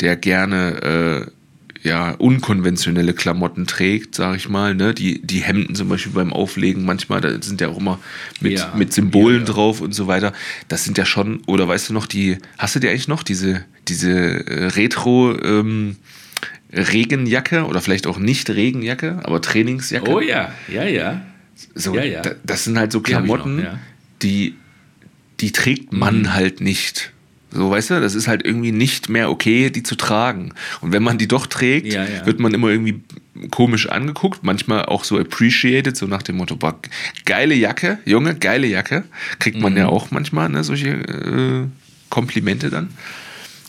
[0.00, 1.30] der gerne
[1.82, 4.74] äh, ja, unkonventionelle Klamotten trägt, sag ich mal.
[4.74, 4.94] Ne?
[4.94, 7.98] Die, die Hemden zum Beispiel beim Auflegen, manchmal, da sind ja auch immer
[8.40, 9.52] mit, ja, mit Symbolen ja, ja.
[9.52, 10.32] drauf und so weiter.
[10.68, 13.64] Das sind ja schon, oder weißt du noch, die, hast du dir eigentlich noch diese,
[13.86, 15.96] diese äh, Retro- ähm,
[16.72, 20.10] Regenjacke oder vielleicht auch nicht Regenjacke, aber Trainingsjacke.
[20.10, 21.20] Oh ja, ja, ja.
[21.74, 22.22] So, ja, ja.
[22.42, 23.78] Das sind halt so Klamotten, die, noch, ja.
[24.22, 24.54] die
[25.40, 26.34] die trägt man mhm.
[26.34, 27.12] halt nicht.
[27.50, 30.52] So, weißt du, das ist halt irgendwie nicht mehr okay, die zu tragen.
[30.80, 32.26] Und wenn man die doch trägt, ja, ja.
[32.26, 33.00] wird man immer irgendwie
[33.50, 36.78] komisch angeguckt, manchmal auch so appreciated, so nach dem Motto, boah,
[37.24, 39.04] geile Jacke, Junge, geile Jacke.
[39.38, 39.78] Kriegt man mhm.
[39.78, 41.66] ja auch manchmal, ne, solche äh,
[42.10, 42.88] Komplimente dann.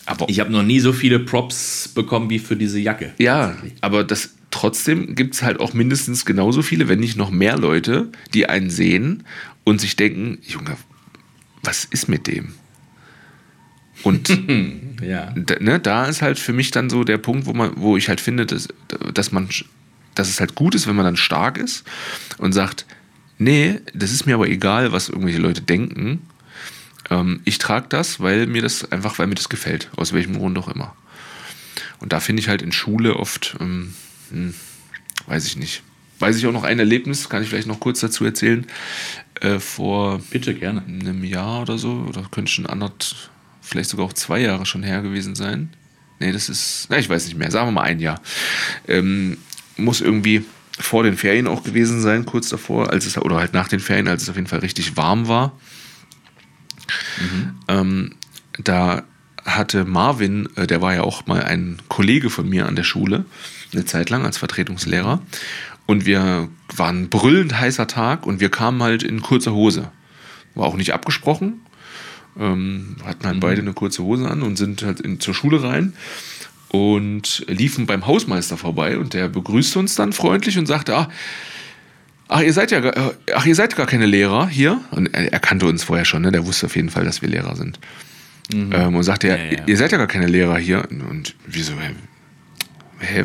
[0.08, 3.14] Aber ich habe noch nie so viele Props bekommen wie für diese Jacke.
[3.18, 7.58] Ja, aber das trotzdem gibt es halt auch mindestens genauso viele, wenn nicht noch mehr
[7.58, 9.24] Leute, die einen sehen
[9.64, 10.78] und sich denken, Junge,
[11.66, 12.54] was ist mit dem?
[14.04, 14.30] Und
[15.02, 15.34] ja.
[15.60, 18.22] ne, da ist halt für mich dann so der Punkt, wo man, wo ich halt
[18.22, 18.68] finde, dass,
[19.14, 19.50] dass man,
[20.14, 21.84] dass es halt gut ist, wenn man dann stark ist
[22.38, 22.86] und sagt,
[23.38, 26.22] nee, das ist mir aber egal, was irgendwelche Leute denken.
[27.10, 30.58] Ähm, ich trage das, weil mir das einfach, weil mir das gefällt, aus welchem Grund
[30.58, 30.96] auch immer.
[32.00, 33.94] Und da finde ich halt in Schule oft, ähm,
[34.30, 34.54] hm,
[35.28, 35.84] weiß ich nicht.
[36.20, 38.66] Weiß ich auch noch ein Erlebnis, kann ich vielleicht noch kurz dazu erzählen.
[39.42, 40.84] Äh, vor Bitte gerne.
[40.88, 43.30] einem Jahr oder so, oder könnte schon anderth,
[43.62, 45.70] vielleicht sogar auch zwei Jahre schon her gewesen sein.
[46.20, 48.22] Nee, das ist, na, ich weiß nicht mehr, sagen wir mal ein Jahr.
[48.88, 49.38] Ähm,
[49.78, 50.46] muss irgendwie
[50.80, 54.08] vor den Ferien auch gewesen sein, kurz davor, als es, oder halt nach den Ferien,
[54.08, 55.58] als es auf jeden Fall richtig warm war.
[57.68, 58.16] Ähm,
[58.58, 59.04] da
[59.44, 63.26] hatte Marvin, äh, der war ja auch mal ein Kollege von mir an der Schule,
[63.74, 65.22] eine Zeit lang als Vertretungslehrer.
[65.88, 69.92] Und wir waren brüllend heißer Tag und wir kamen halt in kurzer Hose.
[70.56, 71.62] War auch nicht abgesprochen.
[72.40, 75.94] Ähm, hatten halt beide eine kurze Hose an und sind halt in, zur Schule rein
[76.70, 81.10] und liefen beim Hausmeister vorbei und der begrüßte uns dann freundlich und sagte, ah,
[82.28, 84.82] ach, ihr seid ja, gar- äh, ach, ihr seid gar keine Lehrer hier.
[84.92, 86.32] Und er, er kannte uns vorher schon, ne?
[86.32, 87.80] der wusste auf jeden Fall, dass wir Lehrer sind.
[88.54, 89.60] Ähm, und sagte, ja, Ja, ja.
[89.68, 90.86] ihr seid ja gar keine Lehrer hier.
[90.90, 91.92] Und wieso, hä,
[93.00, 93.24] hä,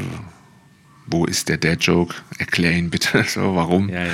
[1.11, 2.15] wo ist der Dad-Joke?
[2.39, 3.89] Erklär ihn bitte, so, warum?
[3.89, 4.13] Ja, ja.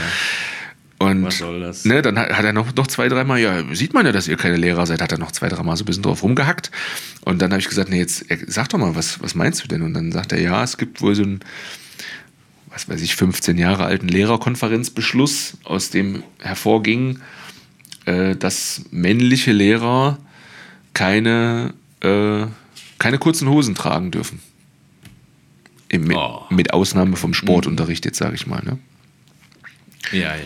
[0.99, 1.85] Und Was soll das?
[1.85, 4.39] Ne, dann hat, hat er noch, noch zwei, dreimal, ja, sieht man ja, dass ihr
[4.39, 6.71] keine Lehrer seid, hat er noch zwei, dreimal so ein bisschen drauf rumgehackt.
[7.23, 9.83] Und dann habe ich gesagt, nee, jetzt sag doch mal, was, was meinst du denn?
[9.83, 11.41] Und dann sagt er, ja, es gibt wohl so einen,
[12.71, 17.19] was weiß ich, 15 Jahre alten Lehrerkonferenzbeschluss, aus dem hervorging,
[18.07, 20.19] äh, dass männliche Lehrer
[20.95, 22.47] keine, äh,
[22.99, 24.41] keine kurzen Hosen tragen dürfen.
[25.89, 26.45] Im, mit, Oh.
[26.51, 28.63] mit Ausnahme vom Sportunterricht, jetzt sage ich mal.
[28.65, 28.79] Ne?
[30.13, 30.43] Ja, ja.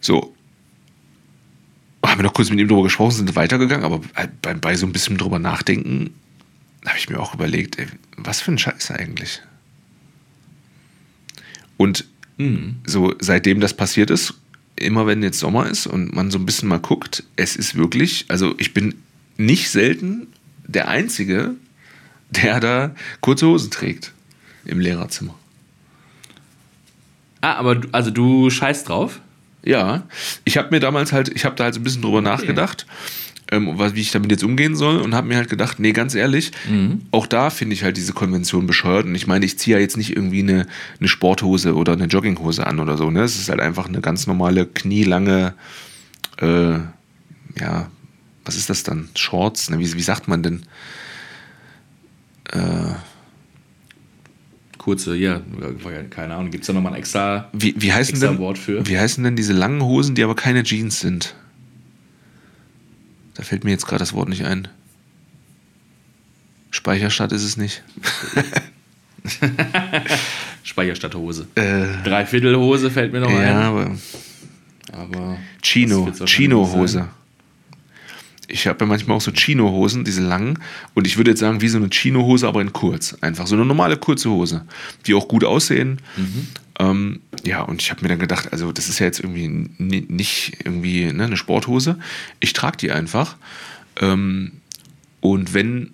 [0.00, 0.34] So.
[2.04, 4.00] Haben wir noch kurz mit ihm drüber gesprochen, sind weitergegangen, aber
[4.42, 6.14] bei, bei so ein bisschen drüber nachdenken,
[6.86, 7.86] habe ich mir auch überlegt, ey,
[8.16, 9.42] was für ein Scheiß eigentlich.
[11.76, 12.04] Und
[12.86, 14.34] so seitdem das passiert ist,
[14.76, 18.26] immer wenn jetzt Sommer ist und man so ein bisschen mal guckt, es ist wirklich,
[18.28, 18.94] also ich bin
[19.38, 20.26] nicht selten
[20.66, 21.54] der Einzige,
[22.30, 24.12] der da kurze Hosen trägt
[24.66, 25.34] im Lehrerzimmer.
[27.40, 29.20] Ah, aber du, also du scheißt drauf?
[29.64, 30.04] Ja,
[30.44, 32.86] ich habe mir damals halt, ich habe da halt so ein bisschen drüber nachgedacht,
[33.50, 36.14] ähm, was, wie ich damit jetzt umgehen soll und habe mir halt gedacht, nee, ganz
[36.14, 36.52] ehrlich,
[37.10, 39.96] auch da finde ich halt diese Konvention bescheuert und ich meine, ich ziehe ja jetzt
[39.96, 40.66] nicht irgendwie eine,
[40.98, 43.22] eine Sporthose oder eine Jogginghose an oder so, ne?
[43.22, 45.54] Es ist halt einfach eine ganz normale, knielange,
[46.38, 46.78] äh,
[47.60, 47.90] ja,
[48.44, 49.08] was ist das dann?
[49.16, 49.70] Shorts?
[49.70, 49.78] Ne?
[49.80, 50.62] Wie, wie sagt man denn?
[54.86, 55.42] Kurze, ja,
[56.10, 56.52] keine Ahnung.
[56.52, 57.48] Gibt es da nochmal ein extra.
[57.52, 58.86] Wie, wie, heißen Extra denn, Wort für?
[58.86, 61.34] wie heißen denn diese langen Hosen, die aber keine Jeans sind?
[63.34, 64.68] Da fällt mir jetzt gerade das Wort nicht ein.
[66.70, 67.82] Speicherstadt ist es nicht.
[70.62, 71.48] Speicherstadthose.
[71.56, 73.56] Äh, Dreiviertelhose fällt mir noch ja, ein.
[73.56, 73.90] aber
[74.92, 75.38] Aber.
[75.62, 77.08] Chino, Chino-Hose.
[78.48, 80.58] Ich habe ja manchmal auch so Chino-Hosen, diese langen.
[80.94, 83.14] Und ich würde jetzt sagen, wie so eine Chino-Hose, aber in kurz.
[83.20, 84.64] Einfach so eine normale kurze Hose,
[85.06, 86.00] die auch gut aussehen.
[86.78, 90.06] Ähm, ja, und ich habe mir dann gedacht, also das ist ja jetzt irgendwie ni-
[90.08, 91.98] nicht irgendwie ne, eine Sporthose.
[92.40, 93.36] Ich trage die einfach.
[94.00, 94.52] Ähm,
[95.20, 95.90] und wenn,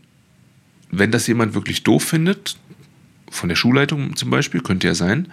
[0.91, 2.57] wenn das jemand wirklich doof findet,
[3.31, 5.29] von der Schulleitung zum Beispiel, könnte ja sein,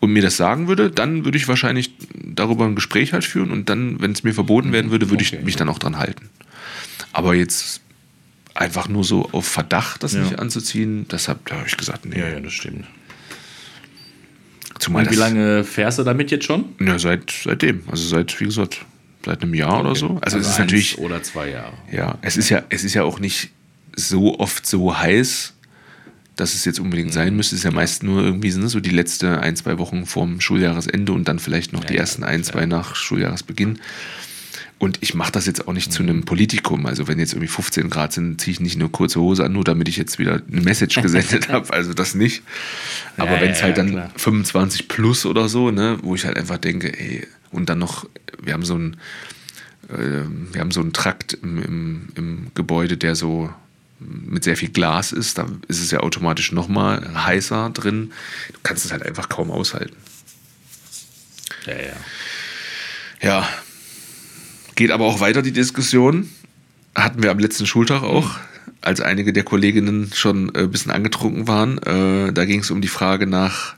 [0.00, 3.70] und mir das sagen würde, dann würde ich wahrscheinlich darüber ein Gespräch halt führen und
[3.70, 5.38] dann, wenn es mir verboten werden würde, würde Okay.
[5.38, 6.28] ich mich dann auch dran halten.
[7.12, 7.80] Aber jetzt
[8.54, 10.22] einfach nur so auf Verdacht, das Ja.
[10.22, 12.18] nicht anzuziehen, deshalb da habe ich gesagt, nee.
[12.18, 12.86] Ja, ja, das stimmt.
[14.78, 16.66] Zumal Und wie lange fährst du damit jetzt schon?
[16.80, 17.82] Ja, seit, seitdem.
[17.90, 18.84] Also seit, wie gesagt,
[19.24, 20.18] seit einem Jahr oder so.
[20.20, 21.72] Also, es ist natürlich, Oder zwei Jahre.
[21.90, 23.50] ja, es ist ja, es ist ja auch nicht
[23.96, 25.54] so oft so heiß,
[26.36, 27.14] dass es jetzt unbedingt Mhm.
[27.14, 27.56] sein müsste.
[27.56, 31.10] Es ist ja meist nur irgendwie ne, so die letzte ein, zwei Wochen vorm Schuljahresende
[31.12, 33.80] und dann vielleicht noch die ja, ersten ein, zwei nach Schuljahresbeginn.
[34.78, 36.08] Und ich mache das jetzt auch nicht zu Mhm.
[36.08, 36.86] einem Politikum.
[36.86, 39.64] Also wenn jetzt irgendwie 15 Grad sind, ziehe ich nicht eine kurze Hose an, nur
[39.64, 41.72] damit ich jetzt wieder eine Message gesendet habe.
[41.72, 42.42] Also das nicht.
[43.16, 44.10] Aber Ja, wenn es ja, halt ja, dann klar.
[44.16, 48.06] 25 plus oder so, ne, wo ich halt einfach denke, ey, und dann noch,
[48.40, 48.96] wir haben so ein,
[49.88, 50.22] äh,
[50.52, 53.52] wir haben so einen Trakt im, im, im Gebäude, der so
[54.00, 58.12] mit sehr viel Glas ist, da ist es ja automatisch nochmal heißer drin.
[58.52, 59.96] Du kannst es halt einfach kaum aushalten.
[61.66, 61.96] Ja, ja.
[63.20, 63.48] Ja.
[64.78, 66.30] Geht aber auch weiter die Diskussion.
[66.94, 68.38] Hatten wir am letzten Schultag auch,
[68.80, 71.78] als einige der Kolleginnen schon äh, ein bisschen angetrunken waren.
[71.78, 73.74] Äh, da ging es um die Frage nach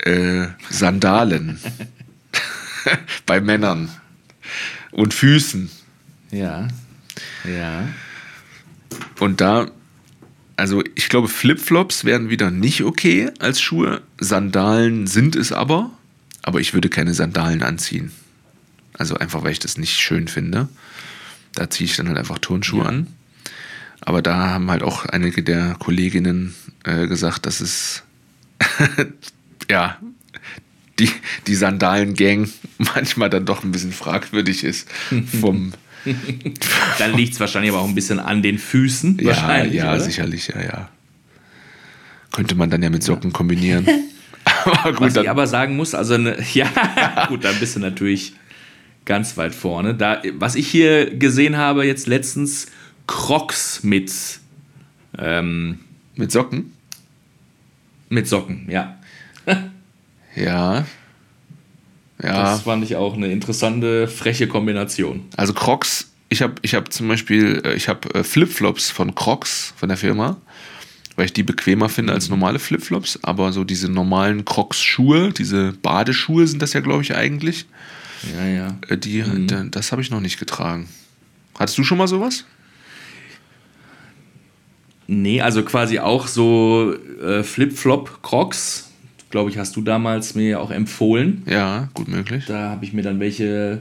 [0.00, 1.58] äh, Sandalen
[3.24, 3.88] bei Männern
[4.90, 5.70] und Füßen.
[6.30, 6.68] Ja.
[7.50, 7.88] Ja.
[9.20, 9.70] Und da,
[10.56, 14.02] also ich glaube, Flipflops wären wieder nicht okay als Schuhe.
[14.20, 15.92] Sandalen sind es aber,
[16.42, 18.12] aber ich würde keine Sandalen anziehen.
[19.02, 20.68] Also einfach, weil ich das nicht schön finde.
[21.54, 22.88] Da ziehe ich dann halt einfach Turnschuhe ja.
[22.88, 23.08] an.
[24.00, 28.04] Aber da haben halt auch einige der Kolleginnen äh, gesagt, dass es
[29.68, 29.98] ja
[31.00, 31.10] die,
[31.48, 32.48] die Sandalen-Gang
[32.78, 34.88] manchmal dann doch ein bisschen fragwürdig ist
[35.40, 35.72] vom
[36.98, 39.18] dann liegt es wahrscheinlich aber auch ein bisschen an den Füßen.
[39.18, 40.00] Ja, wahrscheinlich, ja, oder?
[40.00, 40.88] sicherlich, ja, ja.
[42.30, 43.84] Könnte man dann ja mit Socken kombinieren.
[44.64, 48.34] aber gut, Was ich aber sagen muss, also ne, ja, gut, dann bist du natürlich
[49.04, 49.94] ganz weit vorne.
[49.94, 52.66] Da, was ich hier gesehen habe, jetzt letztens
[53.06, 54.12] Crocs mit
[55.18, 55.80] ähm,
[56.14, 56.72] mit Socken.
[58.08, 58.98] Mit Socken, ja.
[60.36, 60.84] ja.
[62.22, 62.42] Ja.
[62.42, 65.24] Das fand ich auch eine interessante, freche Kombination.
[65.36, 69.74] Also Crocs, ich habe ich hab zum Beispiel, äh, ich habe äh, Flipflops von Crocs,
[69.76, 70.36] von der Firma,
[71.16, 76.46] weil ich die bequemer finde als normale Flipflops, aber so diese normalen Crocs-Schuhe, diese Badeschuhe
[76.46, 77.66] sind das ja, glaube ich, eigentlich.
[78.36, 78.76] Ja, ja.
[78.88, 79.70] Äh, die, mhm.
[79.70, 80.88] Das habe ich noch nicht getragen.
[81.58, 82.44] Hattest du schon mal sowas?
[85.06, 88.92] Nee, also quasi auch so äh, Flip-Flop-Crocs
[89.32, 91.42] glaube ich, hast du damals mir auch empfohlen.
[91.46, 92.44] Ja, gut möglich.
[92.46, 93.80] Da habe ich mir dann welche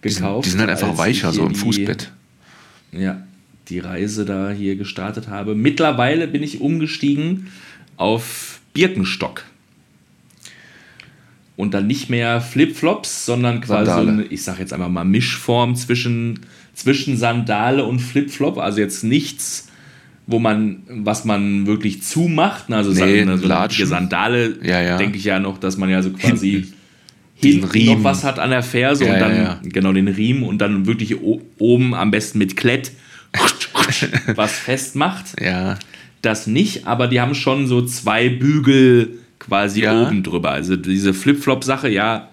[0.00, 0.46] gekauft.
[0.46, 2.10] Die sind, die sind halt einfach weicher, so im Fußbett.
[2.90, 3.22] Ja,
[3.68, 5.54] die Reise da hier gestartet habe.
[5.54, 7.48] Mittlerweile bin ich umgestiegen
[7.96, 9.44] auf Birkenstock.
[11.58, 16.40] Und dann nicht mehr Flipflops, sondern quasi eine, ich sage jetzt einfach mal Mischform zwischen,
[16.72, 18.58] zwischen Sandale und Flipflop.
[18.58, 19.68] Also jetzt nichts
[20.28, 22.70] wo man, was man wirklich zumacht.
[22.70, 24.98] Also nee, so eine Sandale, ja, ja.
[24.98, 26.66] denke ich ja noch, dass man ja so quasi
[27.34, 30.58] hinten, hinten noch was hat an der Ferse ja, und dann genau den Riemen und
[30.58, 32.92] dann wirklich oben am besten mit Klett
[34.34, 35.40] was festmacht.
[35.40, 35.78] Ja.
[36.20, 39.18] Das nicht, aber die haben schon so zwei Bügel
[39.48, 40.50] quasi oben drüber.
[40.50, 42.28] Also diese Flip-Flop-Sache, ja,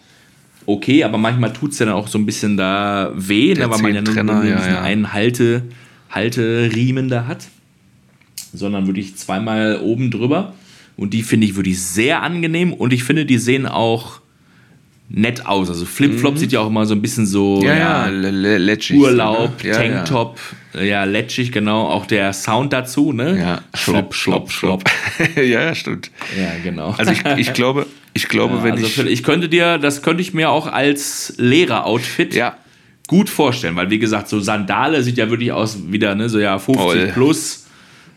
[0.66, 3.82] okay, aber manchmal tut es ja dann auch so ein bisschen da weh, ne, weil
[3.82, 5.64] man ja nur, nur diesen einen Halte,
[6.10, 7.48] Halteriemen da hat
[8.58, 10.54] sondern wirklich zweimal oben drüber.
[10.98, 14.22] Und die finde ich wirklich sehr angenehm und ich finde, die sehen auch
[15.10, 15.70] nett aus.
[15.70, 16.38] Also Flipflop mhm.
[16.38, 19.70] sieht ja auch immer so ein bisschen so ja, ja, letschig, Urlaub, ne?
[19.70, 20.40] ja, Tanktop,
[20.74, 20.82] ja.
[20.82, 21.04] ja.
[21.04, 21.88] letschig, genau.
[21.88, 23.38] Auch der Sound dazu, ne?
[23.40, 24.84] Ja, schlopp, schlopp, schlopp.
[25.36, 26.12] ja, ja, stimmt.
[26.38, 26.96] Ja, genau.
[26.98, 28.98] Also ich, ich glaube, ich glaube, wenn also ich.
[29.06, 32.58] Ich könnte dir, das könnte ich mir auch als Lehrer-Outfit ja.
[33.08, 36.58] gut vorstellen, weil wie gesagt, so Sandale sieht ja wirklich aus wieder, ne, so ja
[36.58, 37.68] 50 oh, plus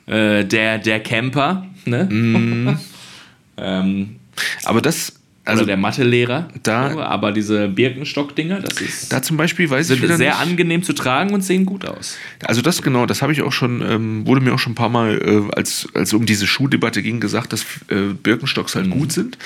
[0.07, 2.05] äh, der, der Camper, ne?
[2.05, 2.79] Mm.
[3.59, 4.17] ähm,
[4.65, 5.18] aber das.
[5.49, 9.11] Also oder der Mathelehrer, da, aber diese Birkenstock-Dinger, das ist.
[9.11, 10.39] Da zum Beispiel weiß sind ich sehr nicht.
[10.39, 12.19] angenehm zu tragen und sehen gut aus.
[12.45, 14.91] Also das genau, das habe ich auch schon, ähm, wurde mir auch schon ein paar
[14.91, 18.91] Mal, äh, als als um diese Schuhdebatte ging, gesagt, dass äh, Birkenstocks halt mhm.
[18.91, 19.39] gut sind.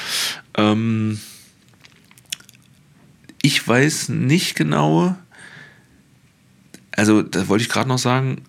[0.56, 1.20] Ähm,
[3.40, 5.16] ich weiß nicht genau.
[6.90, 8.42] Also da wollte ich gerade noch sagen,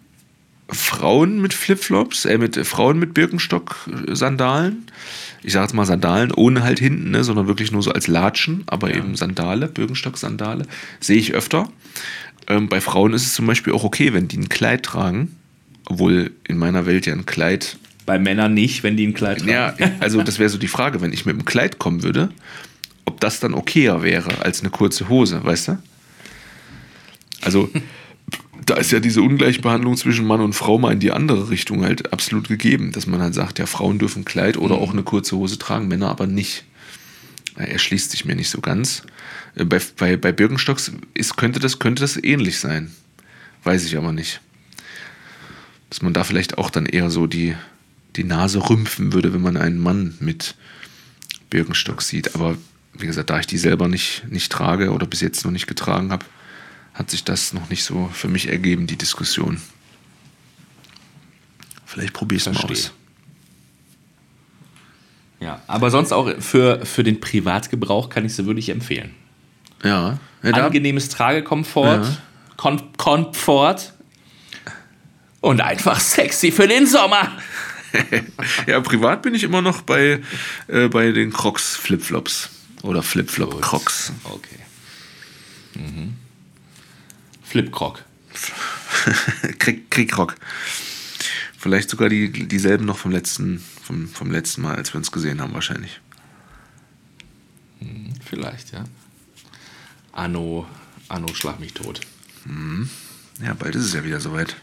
[0.70, 4.88] Frauen mit Flipflops, äh, mit Frauen mit Birkenstock-Sandalen.
[5.44, 8.64] Ich sage jetzt mal Sandalen, ohne halt hinten, ne, sondern wirklich nur so als Latschen,
[8.66, 8.98] aber ja.
[8.98, 10.66] eben Sandale, Birkenstock-Sandale,
[11.00, 11.70] sehe ich öfter.
[12.48, 15.36] Ähm, bei Frauen ist es zum Beispiel auch okay, wenn die ein Kleid tragen,
[15.86, 17.78] obwohl in meiner Welt ja ein Kleid.
[18.06, 19.52] Bei Männern nicht, wenn die ein Kleid tragen.
[19.52, 22.30] Ja, also das wäre so die Frage, wenn ich mit einem Kleid kommen würde,
[23.06, 25.78] ob das dann okayer wäre als eine kurze Hose, weißt du?
[27.42, 27.70] Also
[28.66, 32.14] da ist ja diese Ungleichbehandlung zwischen Mann und Frau mal in die andere Richtung halt
[32.14, 35.58] absolut gegeben, dass man halt sagt, ja, Frauen dürfen Kleid oder auch eine kurze Hose
[35.58, 36.66] tragen, Männer aber nicht.
[37.56, 39.04] Er erschließt sich mir nicht so ganz.
[39.56, 42.92] Äh, bei, bei, bei Birkenstocks ist, könnte, das, könnte das ähnlich sein.
[43.64, 44.42] Weiß ich aber nicht.
[45.90, 47.56] Dass man da vielleicht auch dann eher so die,
[48.16, 50.56] die Nase rümpfen würde, wenn man einen Mann mit
[51.50, 52.36] Birkenstocks sieht.
[52.36, 52.58] Aber
[52.94, 56.12] wie gesagt, da ich die selber nicht, nicht trage oder bis jetzt noch nicht getragen
[56.12, 56.26] habe,
[56.94, 59.60] hat sich das noch nicht so für mich ergeben, die Diskussion.
[61.86, 62.92] Vielleicht probiere ich es mal aus.
[65.40, 69.14] Ja, aber sonst auch für, für den Privatgebrauch kann ich sie wirklich empfehlen.
[69.84, 70.18] Ja.
[70.42, 72.18] ja Angenehmes Tragekomfort,
[72.64, 72.78] ja.
[72.98, 73.94] Komfort
[75.42, 77.30] und einfach sexy für den Sommer.
[78.68, 80.22] ja, privat bin ich immer noch bei,
[80.68, 82.50] äh, bei den Crocs Flipflops
[82.82, 84.14] oder Flipflop Crocs.
[84.24, 84.60] Okay.
[85.76, 86.14] Mhm.
[87.54, 88.04] Flipkrock.
[89.60, 90.34] Krieg, Kriegkrock.
[91.56, 95.40] Vielleicht sogar die, dieselben noch vom letzten, vom, vom letzten Mal, als wir uns gesehen
[95.40, 96.02] haben, wahrscheinlich.
[97.78, 98.86] Hm, vielleicht, ja.
[100.14, 100.66] Anno,
[101.10, 102.02] Anno, schlag mich tot.
[102.46, 102.90] Hm.
[103.40, 104.56] Ja, bald ist es ja wieder soweit.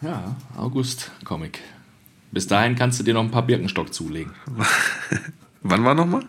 [0.00, 1.60] Ja, August Comic.
[2.32, 4.34] Bis dahin kannst du dir noch ein paar Birkenstock zulegen.
[5.62, 6.26] Wann war nochmal?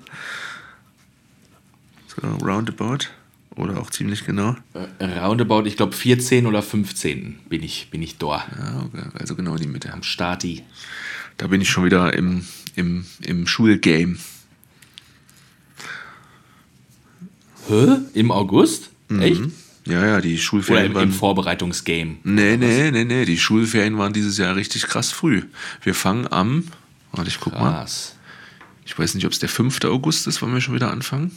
[2.06, 3.10] So, roundabout.
[3.56, 4.56] Oder auch ziemlich genau?
[5.00, 8.46] Äh, roundabout, ich glaube 14 oder 15 bin ich, bin ich da.
[8.58, 9.08] Ja, okay.
[9.18, 9.94] also genau die Mitte.
[9.94, 10.64] Am Starti.
[11.38, 12.46] Da bin ich schon wieder im,
[12.76, 14.18] im, im Schulgame.
[17.68, 17.98] Hä?
[18.14, 18.90] Im August?
[19.08, 19.22] Mhm.
[19.22, 19.42] Echt?
[19.86, 21.04] Ja, ja, die Oder Schulferien im, waren.
[21.04, 22.18] im Vorbereitungsgame?
[22.24, 23.26] Nee, nee, nee, nee.
[23.26, 25.44] Die Schulferien waren dieses Jahr richtig krass früh.
[25.84, 26.66] Wir fangen am.
[27.12, 27.72] Warte, ich guck mal.
[27.72, 28.16] Krass.
[28.86, 29.84] Ich weiß nicht, ob es der 5.
[29.86, 31.32] August ist, wann wir schon wieder anfangen.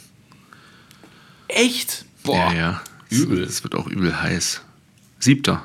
[1.47, 2.05] Echt?
[2.29, 2.53] Boah.
[2.53, 2.81] Ja, ja.
[3.09, 3.43] Übel.
[3.43, 4.61] Es wird auch übel heiß.
[5.19, 5.57] 7.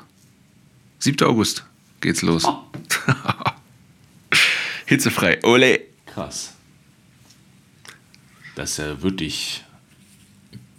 [0.97, 1.27] 7.
[1.27, 1.63] August
[2.01, 2.43] geht's los.
[2.45, 2.63] Oh.
[4.87, 5.43] Hitzefrei.
[5.43, 5.81] Ole.
[6.07, 6.53] Krass.
[8.55, 9.63] Das ist ja wirklich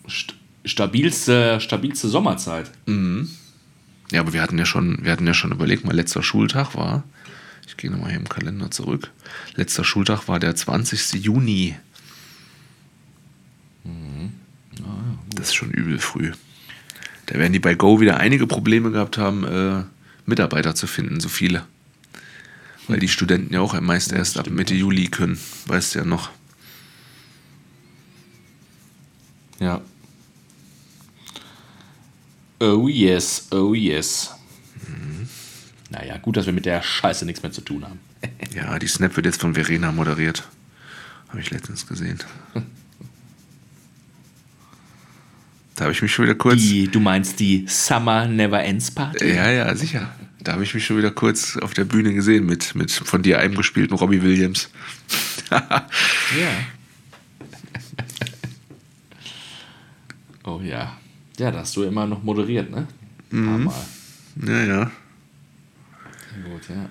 [0.09, 0.35] st
[0.65, 2.73] stabilste, stabilste Sommerzeit.
[4.11, 7.05] Ja, aber wir hatten ja schon, wir hatten ja schon überlegt, mal letzter Schultag war.
[7.69, 9.13] Ich gehe nochmal hier im Kalender zurück.
[9.55, 11.23] Letzter Schultag war der 20.
[11.23, 11.77] Juni.
[15.35, 16.33] Das ist schon übel früh.
[17.27, 19.85] Da werden die bei Go wieder einige Probleme gehabt haben, äh,
[20.27, 21.65] Mitarbeiter zu finden, so viele.
[22.89, 25.39] Weil die Studenten ja auch meist erst ab Mitte Juli können.
[25.67, 26.31] Weißt du ja noch.
[29.59, 29.81] Ja.
[32.61, 34.35] Oh yes, oh yes.
[35.91, 38.01] Naja, gut, dass wir mit der Scheiße nichts mehr zu tun haben.
[38.55, 40.45] Ja, die Snap wird jetzt von Verena moderiert.
[41.29, 42.19] Habe ich letztens gesehen.
[45.77, 46.57] Da habe ich mich schon wieder kurz.
[46.57, 49.35] Die, du meinst die Summer Never Ends Party?
[49.35, 50.11] Ja, ja, sicher.
[50.41, 53.41] Da habe ich mich schon wieder kurz auf der Bühne gesehen mit, mit von dir
[53.41, 54.71] eingespielten Robbie Williams.
[55.49, 56.51] Ja.
[60.45, 60.97] oh ja.
[61.39, 62.89] Ja, da hast du immer noch moderiert, ne?
[63.31, 63.65] Mhm.
[63.65, 63.87] Mal.
[64.45, 64.91] Ja, ja.
[66.45, 66.89] Gut, ja.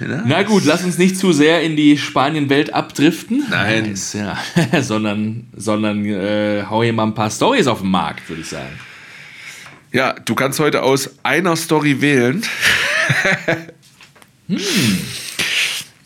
[0.00, 0.22] Ja.
[0.26, 3.44] Na gut, lass uns nicht zu sehr in die Spanien-Welt abdriften.
[3.50, 3.90] Nein.
[3.90, 4.38] Nice, ja.
[4.82, 8.78] sondern sondern äh, hau hier mal ein paar Stories auf den Markt, würde ich sagen.
[9.92, 12.42] Ja, du kannst heute aus einer Story wählen.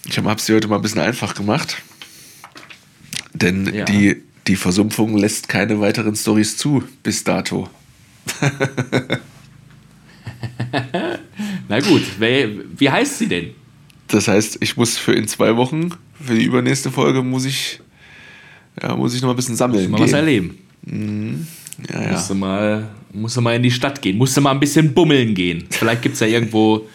[0.05, 1.77] Ich habe es dir heute mal ein bisschen einfach gemacht.
[3.35, 3.85] Denn Ja.
[3.85, 7.71] die, die Versumpfung lässt keine weiteren Stories zu bis dato.
[11.69, 13.51] Na gut, wie heißt sie denn?
[14.13, 15.89] Das heißt, ich muss für in zwei Wochen,
[16.23, 17.81] für die übernächste Folge, muss ich,
[18.81, 19.91] ja, muss ich noch mal ein bisschen sammeln.
[19.91, 20.59] Mal was erleben.
[21.89, 22.13] Ja, ja.
[22.13, 24.19] Musst, du mal, musst du mal in die Stadt gehen.
[24.19, 25.65] Musst du mal ein bisschen bummeln gehen.
[25.71, 26.87] Vielleicht gibt es ja irgendwo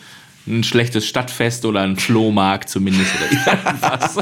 [0.47, 3.31] ein schlechtes Stadtfest oder einen Flohmarkt zumindest oder
[3.65, 4.17] irgendwas.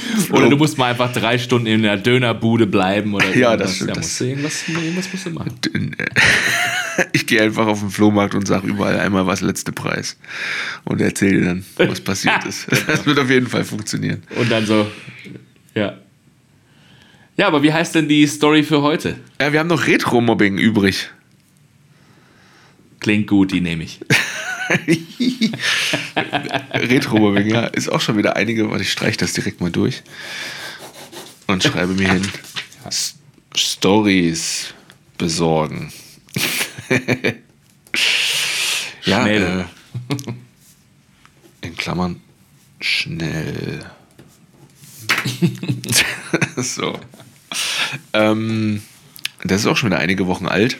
[0.32, 3.88] oder du musst mal einfach drei Stunden in der Dönerbude bleiben oder Ja, das stimmt,
[3.90, 5.54] Ja, das- musst du irgendwas, irgendwas musst du machen.
[7.12, 10.18] Ich gehe einfach auf den Flohmarkt und sage überall einmal, was letzte Preis.
[10.84, 12.66] Und erzähle dir dann, was passiert ist.
[12.86, 14.22] Das wird auf jeden Fall funktionieren.
[14.38, 14.86] Und dann so,
[15.74, 15.94] ja.
[17.38, 19.16] Ja, aber wie heißt denn die Story für heute?
[19.40, 21.08] Ja, wir haben noch Retro-Mobbing übrig.
[23.00, 23.98] Klingt gut, die nehme ich.
[26.74, 28.70] Retro-Mobbing, ja, ist auch schon wieder einige.
[28.70, 30.02] Warte, ich streiche das direkt mal durch.
[31.46, 32.26] Und schreibe mir hin:
[32.86, 33.14] S-
[33.54, 34.74] Stories
[35.18, 35.92] besorgen.
[39.04, 39.66] ja, Schnell.
[41.60, 42.20] Äh, in Klammern
[42.80, 43.84] schnell.
[46.56, 46.98] so.
[48.12, 48.82] Ähm,
[49.44, 50.78] das ist auch schon wieder einige Wochen alt.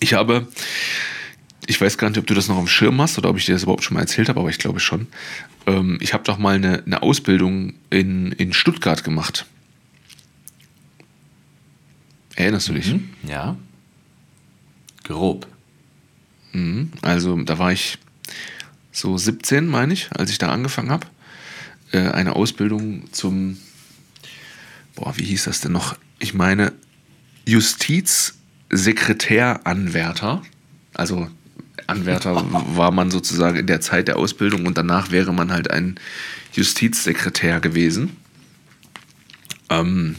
[0.00, 0.46] Ich habe,
[1.70, 3.52] ich weiß gar nicht, ob du das noch am Schirm hast oder ob ich dir
[3.52, 5.06] das überhaupt schon mal erzählt habe, aber ich glaube schon.
[5.68, 9.46] Ähm, ich habe doch mal eine, eine Ausbildung in, in Stuttgart gemacht.
[12.34, 12.96] Erinnerst du dich?
[13.22, 13.54] Ja.
[15.04, 15.46] Grob.
[16.52, 16.90] Mhm.
[17.02, 17.98] Also da war ich
[18.90, 21.06] so 17, meine ich, als ich da angefangen habe.
[21.92, 23.58] Äh, eine Ausbildung zum,
[24.96, 25.96] boah, wie hieß das denn noch?
[26.18, 26.72] Ich meine,
[27.46, 30.42] Justizsekretäranwärter.
[30.94, 31.30] Also
[31.90, 35.96] Anwärter war man sozusagen in der Zeit der Ausbildung und danach wäre man halt ein
[36.52, 38.16] Justizsekretär gewesen.
[39.68, 40.16] Ähm,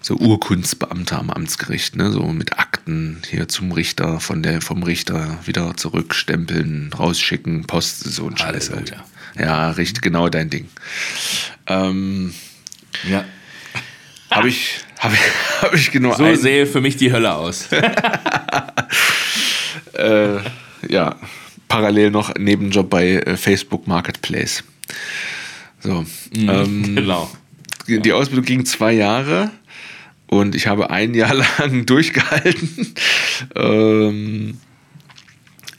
[0.00, 2.10] so Urkundsbeamter am Amtsgericht, ne?
[2.10, 8.26] so mit Akten hier zum Richter, von der, vom Richter wieder zurückstempeln, rausschicken, Post, so
[8.28, 8.94] ein Scheiß halt.
[9.38, 10.68] Ja, richtig, genau dein Ding.
[11.68, 12.34] Ähm,
[13.08, 13.24] Ja.
[14.30, 15.20] habe ich, habe ich,
[15.62, 17.68] hab ich genau So ein, sehe für mich die Hölle aus.
[19.94, 20.38] äh,
[20.88, 21.16] ja,
[21.68, 24.64] parallel noch Nebenjob bei äh, Facebook Marketplace.
[25.80, 26.04] So,
[26.34, 27.30] ähm, genau.
[27.86, 29.50] die Ausbildung ging zwei Jahre
[30.26, 32.94] und ich habe ein Jahr lang durchgehalten.
[33.54, 34.58] ähm,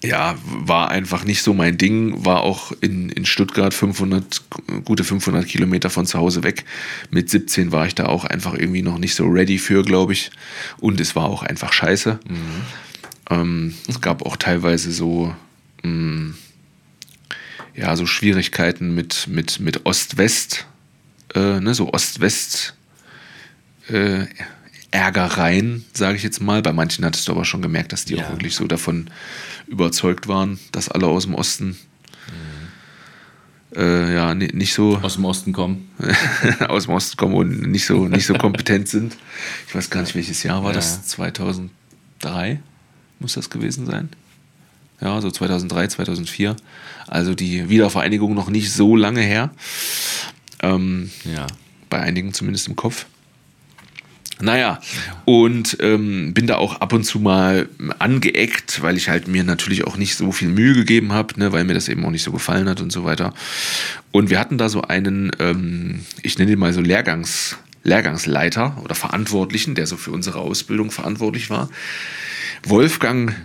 [0.04, 2.26] ja, war einfach nicht so mein Ding.
[2.26, 4.42] War auch in, in Stuttgart 500,
[4.84, 6.66] gute 500 Kilometer von zu Hause weg.
[7.10, 10.30] Mit 17 war ich da auch einfach irgendwie noch nicht so ready für, glaube ich.
[10.80, 12.20] Und es war auch einfach scheiße.
[12.28, 12.36] Mhm.
[13.30, 15.34] Ähm, es gab auch teilweise so,
[15.84, 16.36] mh, mm,
[17.76, 20.68] ja, so Schwierigkeiten mit, mit, mit Ost-West,
[21.34, 22.76] äh, ne, so Ost-West.
[23.90, 24.28] Äh,
[24.94, 26.62] Ärgereien, sage ich jetzt mal.
[26.62, 28.24] Bei manchen hattest du aber schon gemerkt, dass die ja.
[28.26, 29.10] auch wirklich so davon
[29.66, 31.76] überzeugt waren, dass alle aus dem Osten
[33.72, 33.76] mhm.
[33.76, 35.90] äh, ja nicht so aus dem Osten kommen,
[36.68, 39.18] aus dem Osten kommen und nicht so nicht so kompetent sind.
[39.68, 40.76] Ich weiß gar nicht, welches Jahr war ja.
[40.76, 41.08] das?
[41.08, 42.60] 2003
[43.24, 44.10] muss das gewesen sein.
[45.02, 46.56] Ja, so 2003, 2004.
[47.08, 49.52] Also die Wiedervereinigung noch nicht so lange her.
[50.62, 51.48] Ähm, ja.
[51.90, 53.06] Bei einigen zumindest im Kopf.
[54.42, 54.80] Naja,
[55.26, 57.70] und ähm, bin da auch ab und zu mal
[58.00, 61.64] angeeckt, weil ich halt mir natürlich auch nicht so viel Mühe gegeben habe, ne, weil
[61.64, 63.34] mir das eben auch nicht so gefallen hat und so weiter.
[64.12, 68.96] Und wir hatten da so einen, ähm, ich nenne ihn mal so Lehrgangs, Lehrgangsleiter oder
[68.96, 71.70] Verantwortlichen, der so für unsere Ausbildung verantwortlich war.
[72.64, 73.36] Wolfgang.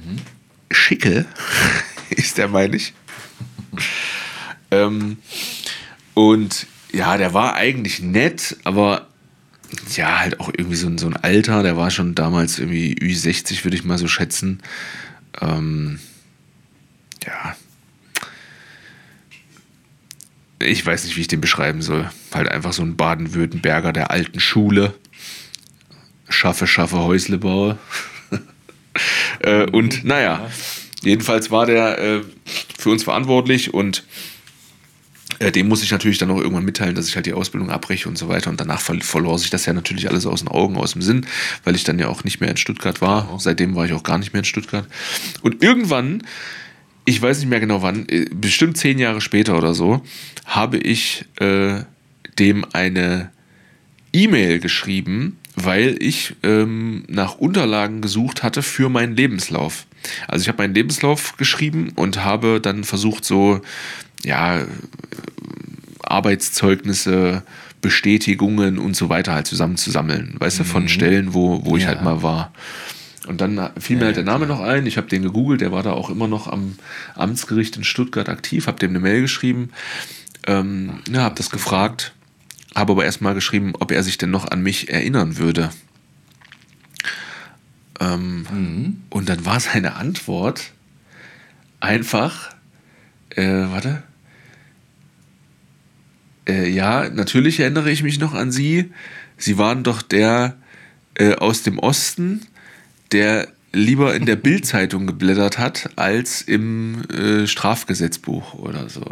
[0.70, 1.26] Schickel
[2.10, 2.92] ist der, meine ich.
[4.70, 5.18] ähm,
[6.14, 9.08] und ja, der war eigentlich nett, aber
[9.94, 13.64] ja, halt auch irgendwie so ein, so ein Alter, der war schon damals irgendwie Ü60,
[13.64, 14.62] würde ich mal so schätzen.
[15.40, 16.00] Ähm,
[17.24, 17.54] ja.
[20.60, 22.10] Ich weiß nicht, wie ich den beschreiben soll.
[22.34, 24.94] Halt einfach so ein Baden-Württemberger der alten Schule.
[26.28, 27.78] Schaffe, schaffe, Häusle baue.
[29.40, 30.50] äh, und naja,
[31.02, 32.20] jedenfalls war der äh,
[32.78, 34.04] für uns verantwortlich und
[35.38, 38.08] äh, dem muss ich natürlich dann auch irgendwann mitteilen, dass ich halt die Ausbildung abbreche
[38.08, 38.50] und so weiter.
[38.50, 41.26] Und danach ver verlor sich das ja natürlich alles aus den Augen, aus dem Sinn,
[41.64, 43.38] weil ich dann ja auch nicht mehr in Stuttgart war.
[43.38, 44.86] Seitdem war ich auch gar nicht mehr in Stuttgart.
[45.42, 46.22] Und irgendwann,
[47.08, 50.02] ich weiß nicht mehr genau wann, äh, bestimmt zehn Jahre später oder so,
[50.44, 51.80] habe ich äh,
[52.38, 53.30] dem eine
[54.12, 59.86] E-Mail geschrieben, weil ich ähm, nach Unterlagen gesucht hatte für meinen Lebenslauf.
[60.28, 63.60] Also ich habe meinen Lebenslauf geschrieben und habe dann versucht, so
[64.24, 64.66] ja,
[66.02, 67.42] Arbeitszeugnisse,
[67.80, 70.64] Bestätigungen und so weiter halt zusammenzusammeln, weißt mhm.
[70.64, 70.88] du, von mhm.
[70.88, 72.52] Stellen, wo, wo ich halt mal war.
[73.28, 74.86] Und dann fiel mir halt der Name noch ein.
[74.86, 76.76] Ich habe den gegoogelt, der war da auch immer noch am
[77.14, 79.68] Amtsgericht in Stuttgart aktiv, habe dem eine Mail geschrieben,
[80.46, 82.14] ähm, ja, habe das gefragt,
[82.74, 85.68] habe aber erstmal geschrieben, ob er sich denn noch an mich erinnern würde.
[88.00, 89.02] Ähm, mhm.
[89.10, 90.72] Und dann war seine Antwort
[91.80, 92.54] einfach,
[93.36, 94.02] äh, warte,
[96.48, 98.90] äh, ja, natürlich erinnere ich mich noch an Sie.
[99.36, 100.56] Sie waren doch der
[101.14, 102.40] äh, aus dem Osten,
[103.12, 109.04] der lieber in der Bildzeitung geblättert hat als im äh, Strafgesetzbuch oder so.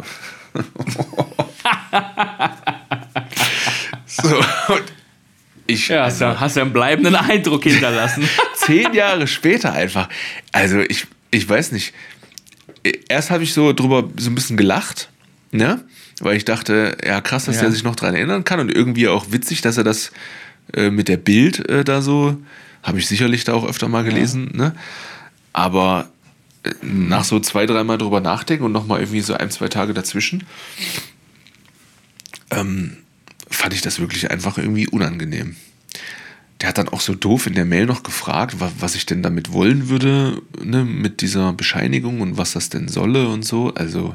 [4.05, 4.43] so
[5.67, 8.27] ich, ja, hast, also, hast du einen bleibenden Eindruck hinterlassen.
[8.55, 10.09] zehn Jahre später einfach.
[10.51, 11.93] Also ich, ich weiß nicht.
[13.09, 15.09] Erst habe ich so drüber so ein bisschen gelacht,
[15.51, 15.83] ne?
[16.19, 17.63] weil ich dachte, ja krass, dass ja.
[17.63, 20.11] er sich noch daran erinnern kann und irgendwie auch witzig, dass er das
[20.73, 22.37] äh, mit der Bild äh, da so,
[22.83, 24.57] habe ich sicherlich da auch öfter mal gelesen, ja.
[24.57, 24.75] ne?
[25.53, 26.09] aber
[26.63, 30.45] äh, nach so zwei, dreimal drüber nachdenken und nochmal irgendwie so ein, zwei Tage dazwischen,
[32.51, 32.97] ähm,
[33.49, 35.55] fand ich das wirklich einfach irgendwie unangenehm.
[36.61, 39.53] Der hat dann auch so doof in der Mail noch gefragt, was ich denn damit
[39.53, 43.73] wollen würde, ne, mit dieser Bescheinigung und was das denn solle und so.
[43.75, 44.13] Also,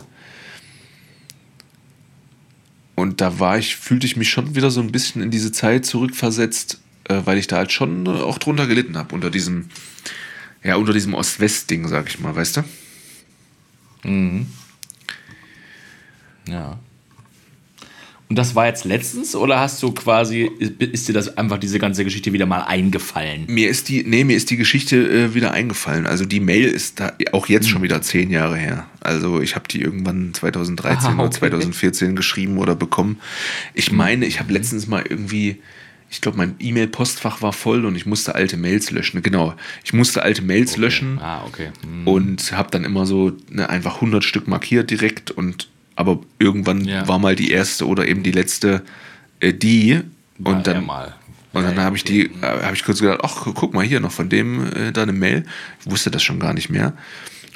[2.96, 5.86] und da war ich, fühlte ich mich schon wieder so ein bisschen in diese Zeit
[5.86, 6.80] zurückversetzt,
[7.26, 9.68] weil ich da halt schon äh, auch drunter gelitten habe, unter diesem,
[10.62, 14.08] ja, unter diesem Ost-West-Ding, sag ich mal, weißt du?
[14.08, 14.46] Mhm.
[16.48, 16.78] Ja.
[18.32, 22.02] Und das war jetzt letztens oder hast du quasi, ist dir das einfach diese ganze
[22.02, 23.44] Geschichte wieder mal eingefallen?
[23.46, 26.06] Mir ist die, nee, mir ist die Geschichte äh, wieder eingefallen.
[26.06, 28.86] Also die Mail ist da auch jetzt schon wieder zehn Jahre her.
[29.00, 31.20] Also ich habe die irgendwann 2013 Aha, okay.
[31.20, 33.20] oder 2014 geschrieben oder bekommen.
[33.74, 33.98] Ich hm.
[33.98, 35.60] meine, ich habe letztens mal irgendwie,
[36.12, 39.22] ich glaube, mein E-Mail-Postfach war voll und ich musste alte Mails löschen.
[39.22, 40.80] Genau, ich musste alte Mails okay.
[40.82, 41.70] löschen ah, okay.
[41.82, 42.06] hm.
[42.06, 47.08] und habe dann immer so ne, einfach 100 Stück markiert direkt und aber irgendwann ja.
[47.08, 48.82] war mal die erste oder eben die letzte
[49.40, 50.02] äh, die
[50.44, 51.14] und dann mal.
[51.54, 54.12] Und dann habe ich die, äh, habe ich kurz gedacht, ach, guck mal hier noch
[54.12, 55.46] von dem äh, da eine Mail.
[55.80, 56.92] Ich wusste das schon gar nicht mehr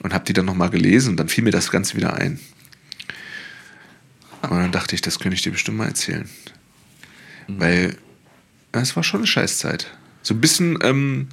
[0.02, 2.40] und habe die dann nochmal gelesen und dann fiel mir das Ganze wieder ein.
[4.40, 6.26] Und dann dachte ich, das könnte ich dir bestimmt mal erzählen.
[7.48, 7.60] Mhm.
[7.60, 7.96] Weil
[8.82, 9.86] es war schon eine Scheißzeit.
[10.22, 11.28] So ein bisschen, ähm,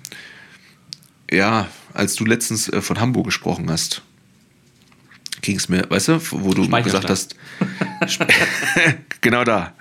[1.31, 4.03] ja, als du letztens äh, von Hamburg gesprochen hast,
[5.41, 7.35] ging es mir, weißt du, wo du gesagt hast,
[9.21, 9.73] genau da.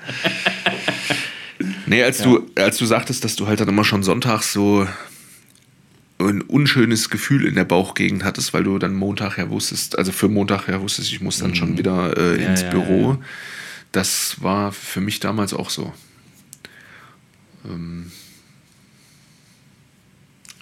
[1.87, 2.25] Nee, als, ja.
[2.25, 4.87] du, als du sagtest, dass du halt dann immer schon sonntags so
[6.19, 10.29] ein unschönes Gefühl in der Bauchgegend hattest, weil du dann Montag ja wusstest, also für
[10.29, 11.55] Montag ja wusstest, ich muss dann mhm.
[11.55, 13.19] schon wieder äh, ja, ins ja, Büro.
[13.93, 15.93] Das war für mich damals auch so.
[17.65, 18.11] Ähm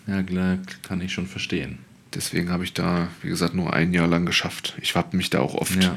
[0.07, 1.79] ja, klar, kann ich schon verstehen.
[2.15, 4.77] Deswegen habe ich da, wie gesagt, nur ein Jahr lang geschafft.
[4.81, 5.97] Ich habe mich da auch oft ja.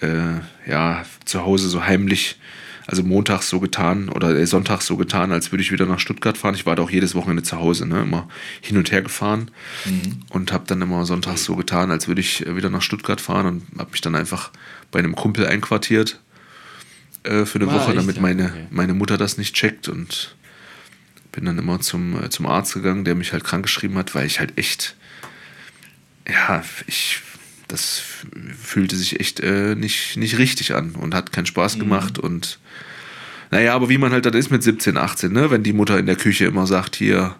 [0.00, 2.38] Äh, ja, zu Hause so heimlich,
[2.86, 6.38] also montags so getan oder äh, sonntags so getan, als würde ich wieder nach Stuttgart
[6.38, 6.54] fahren.
[6.54, 8.02] Ich war da auch jedes Wochenende zu Hause, ne?
[8.02, 8.28] immer
[8.60, 9.50] hin und her gefahren
[9.84, 10.20] mhm.
[10.30, 13.46] und habe dann immer sonntags so getan, als würde ich äh, wieder nach Stuttgart fahren
[13.46, 14.50] und habe mich dann einfach
[14.90, 16.20] bei einem Kumpel einquartiert
[17.24, 18.66] äh, für eine War Woche, damit meine, okay.
[18.70, 20.34] meine Mutter das nicht checkt und
[21.32, 24.26] bin dann immer zum, äh, zum Arzt gegangen, der mich halt krank geschrieben hat, weil
[24.26, 24.96] ich halt echt,
[26.28, 27.20] ja, ich,
[27.68, 28.02] das
[28.62, 31.80] fühlte sich echt äh, nicht, nicht richtig an und hat keinen Spaß mhm.
[31.80, 32.58] gemacht und
[33.50, 35.50] naja, aber wie man halt dann ist mit 17, 18, ne?
[35.50, 37.34] wenn die Mutter in der Küche immer sagt, hier,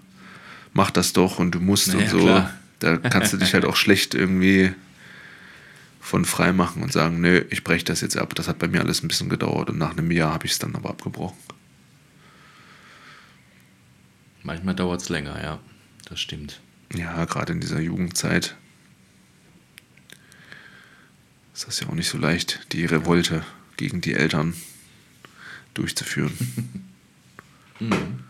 [0.75, 2.55] mach das doch und du musst naja, und so, klar.
[2.81, 4.73] da kannst du dich halt auch schlecht irgendwie
[6.03, 8.35] von frei machen und sagen, nö, ich breche das jetzt ab.
[8.35, 10.59] Das hat bei mir alles ein bisschen gedauert und nach einem Jahr habe ich es
[10.59, 11.39] dann aber abgebrochen.
[14.43, 15.61] Manchmal dauert es länger, ja.
[16.07, 16.61] Das stimmt.
[16.93, 18.57] Ja, gerade in dieser Jugendzeit
[21.55, 23.45] ist das ja auch nicht so leicht, die Revolte
[23.77, 24.55] gegen die Eltern
[25.75, 26.33] durchzuführen.
[27.79, 28.25] mhm.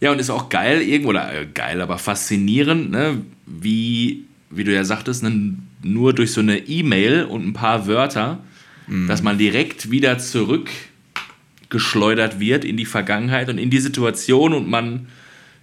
[0.00, 3.22] Ja, und ist auch geil, irgendwo, oder äh, geil, aber faszinierend, ne?
[3.44, 5.58] wie, wie du ja sagtest, ne?
[5.82, 8.42] Nur durch so eine E-Mail und ein paar Wörter,
[8.86, 9.06] mhm.
[9.08, 15.08] dass man direkt wieder zurückgeschleudert wird in die Vergangenheit und in die Situation und man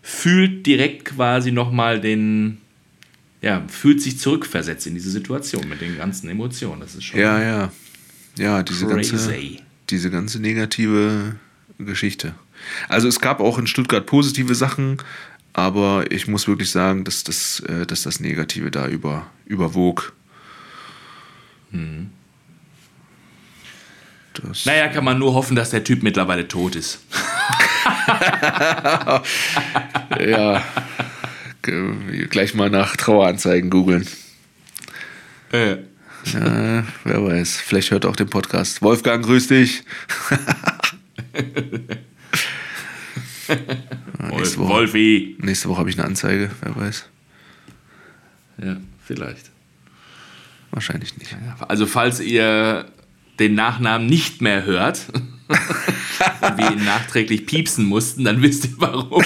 [0.01, 2.57] fühlt direkt quasi nochmal den,
[3.41, 6.79] ja, fühlt sich zurückversetzt in diese Situation mit den ganzen Emotionen.
[6.81, 7.19] Das ist schon.
[7.19, 7.71] Ja, ja.
[8.37, 9.11] Ja, diese crazy.
[9.11, 9.35] ganze,
[9.89, 11.35] diese ganze negative
[11.77, 12.33] Geschichte.
[12.87, 14.97] Also es gab auch in Stuttgart positive Sachen,
[15.53, 20.13] aber ich muss wirklich sagen, dass das, äh, dass das Negative da über, überwog.
[21.71, 22.09] Hm.
[24.33, 26.99] Das naja, kann man nur hoffen, dass der Typ mittlerweile tot ist.
[30.19, 30.63] ja.
[31.61, 34.07] Gleich mal nach Traueranzeigen googeln.
[35.51, 35.77] Äh.
[36.33, 37.57] Ja, wer weiß.
[37.57, 38.81] Vielleicht hört auch den Podcast.
[38.81, 39.83] Wolfgang, grüß dich.
[44.19, 45.37] Woche, Wolfi.
[45.39, 47.09] Nächste Woche habe ich eine Anzeige, wer weiß.
[48.63, 49.49] Ja, vielleicht.
[50.71, 51.35] Wahrscheinlich nicht.
[51.67, 52.85] Also, falls ihr
[53.39, 55.05] den Nachnamen nicht mehr hört
[55.49, 59.23] und wir ihn nachträglich piepsen mussten, dann wisst ihr warum.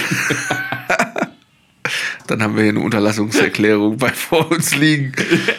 [2.26, 5.12] dann haben wir hier eine Unterlassungserklärung bei vor uns liegen.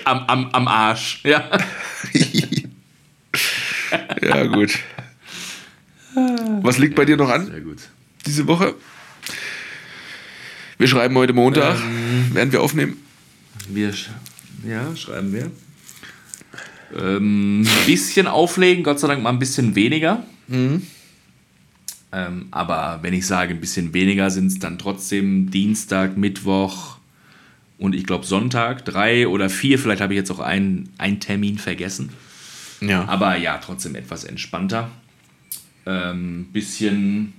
[0.05, 1.49] Am, am, am Arsch, ja.
[4.22, 4.80] ja, gut.
[6.61, 7.45] Was liegt bei dir noch an?
[7.45, 7.80] Sehr gut.
[8.26, 8.76] Diese Woche?
[10.78, 12.97] Wir schreiben heute Montag, ähm, während wir aufnehmen.
[13.69, 13.93] Wir,
[14.67, 15.51] ja, schreiben wir.
[16.97, 20.23] Ähm, ein bisschen auflegen, Gott sei Dank mal ein bisschen weniger.
[20.47, 20.88] Mhm.
[22.11, 26.97] Ähm, aber wenn ich sage ein bisschen weniger, sind es dann trotzdem Dienstag, Mittwoch
[27.78, 29.78] und ich glaube Sonntag, drei oder vier.
[29.78, 32.09] Vielleicht habe ich jetzt auch einen, einen Termin vergessen.
[32.82, 33.05] Ja.
[33.05, 34.89] Aber ja, trotzdem etwas entspannter.
[35.86, 37.34] Ähm, bisschen,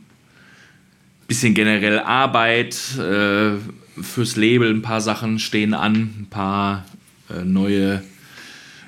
[1.27, 3.57] bisschen generell Arbeit äh,
[4.01, 6.85] fürs Label, ein paar Sachen stehen an, ein paar
[7.31, 8.03] äh, neue,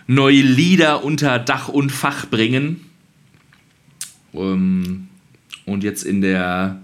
[0.06, 2.84] neue Lieder unter Dach und Fach bringen.
[4.34, 5.08] Ähm,
[5.64, 6.80] und jetzt in der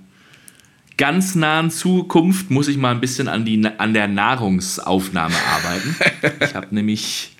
[0.97, 5.97] ganz nahen Zukunft muss ich mal ein bisschen an, die, an der Nahrungsaufnahme arbeiten.
[6.41, 7.33] ich habe nämlich,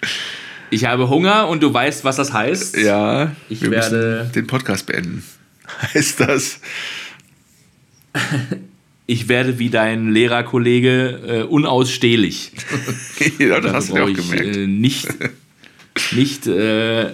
[0.71, 2.77] ich habe Hunger und du weißt, was das heißt.
[2.79, 5.23] Ja, ich werde den Podcast beenden.
[5.95, 6.61] Heißt das?
[9.07, 12.53] Ich werde wie dein Lehrerkollege äh, unausstehlich.
[13.39, 14.57] ja, das hast du auch gemerkt.
[14.57, 15.09] Äh, nicht,
[16.13, 17.13] nicht äh,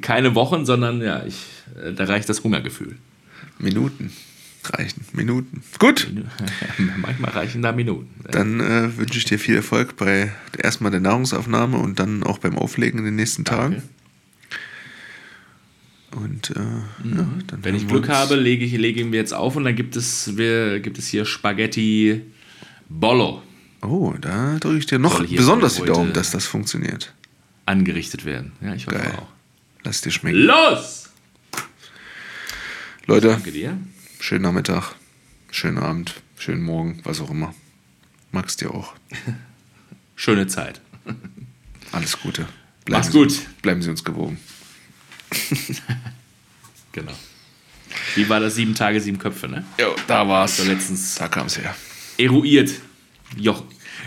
[0.00, 1.36] keine Wochen, sondern ja, ich,
[1.82, 2.96] äh, da reicht das Hungergefühl.
[3.58, 4.10] Minuten
[4.64, 5.04] reichen.
[5.12, 5.62] Minuten.
[5.78, 6.08] Gut.
[6.96, 8.08] Manchmal reichen da Minuten.
[8.30, 12.56] Dann äh, wünsche ich dir viel Erfolg bei erstmal der Nahrungsaufnahme und dann auch beim
[12.56, 13.82] Auflegen in den nächsten Tagen.
[16.16, 17.18] Und äh, mhm.
[17.18, 19.94] ja, dann wenn ich Glück habe, lege ich legen wir jetzt auf und dann gibt
[19.96, 22.22] es wir, gibt es hier Spaghetti
[22.88, 23.42] Bollo.
[23.82, 27.14] Oh, da drücke ich dir noch besonders die Daumen, dass das funktioniert.
[27.66, 28.52] Angerichtet werden.
[28.60, 29.12] Ja, ich hoffe Geil.
[29.16, 29.28] auch.
[29.84, 30.40] Lass dir schmecken.
[30.40, 31.10] Los!
[33.06, 33.78] Leute, danke dir.
[34.18, 34.94] schönen Nachmittag,
[35.50, 37.54] schönen Abend, schönen Morgen, was auch immer.
[38.32, 38.94] Magst dir auch.
[40.16, 40.80] Schöne Zeit.
[41.92, 42.46] Alles Gute.
[42.88, 43.40] Mach's Sie, gut.
[43.62, 44.38] Bleiben Sie uns gewogen.
[46.92, 47.12] genau.
[48.14, 48.54] Wie war das?
[48.54, 49.64] Sieben Tage, sieben Köpfe, ne?
[49.78, 50.56] Ja, da war's.
[50.56, 51.74] So letztens Da kam es her.
[52.18, 52.70] eruiert.
[53.36, 53.62] Joch,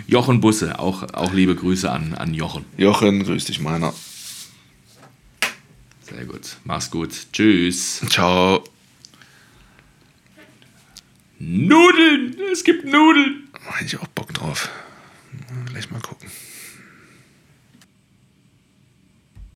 [0.08, 2.66] Jochen Busse, auch, auch liebe Grüße an, an Jochen.
[2.78, 3.94] Jochen, grüß dich meiner.
[6.10, 6.58] Sehr gut.
[6.66, 7.12] Mach's gut.
[7.32, 8.02] Tschüss.
[8.10, 8.64] Ciao.
[11.40, 12.36] Nudeln!
[12.52, 13.50] Es gibt Nudeln!
[13.72, 14.70] Hätte ich auch Bock drauf.
[15.72, 16.30] Gleich mal gucken.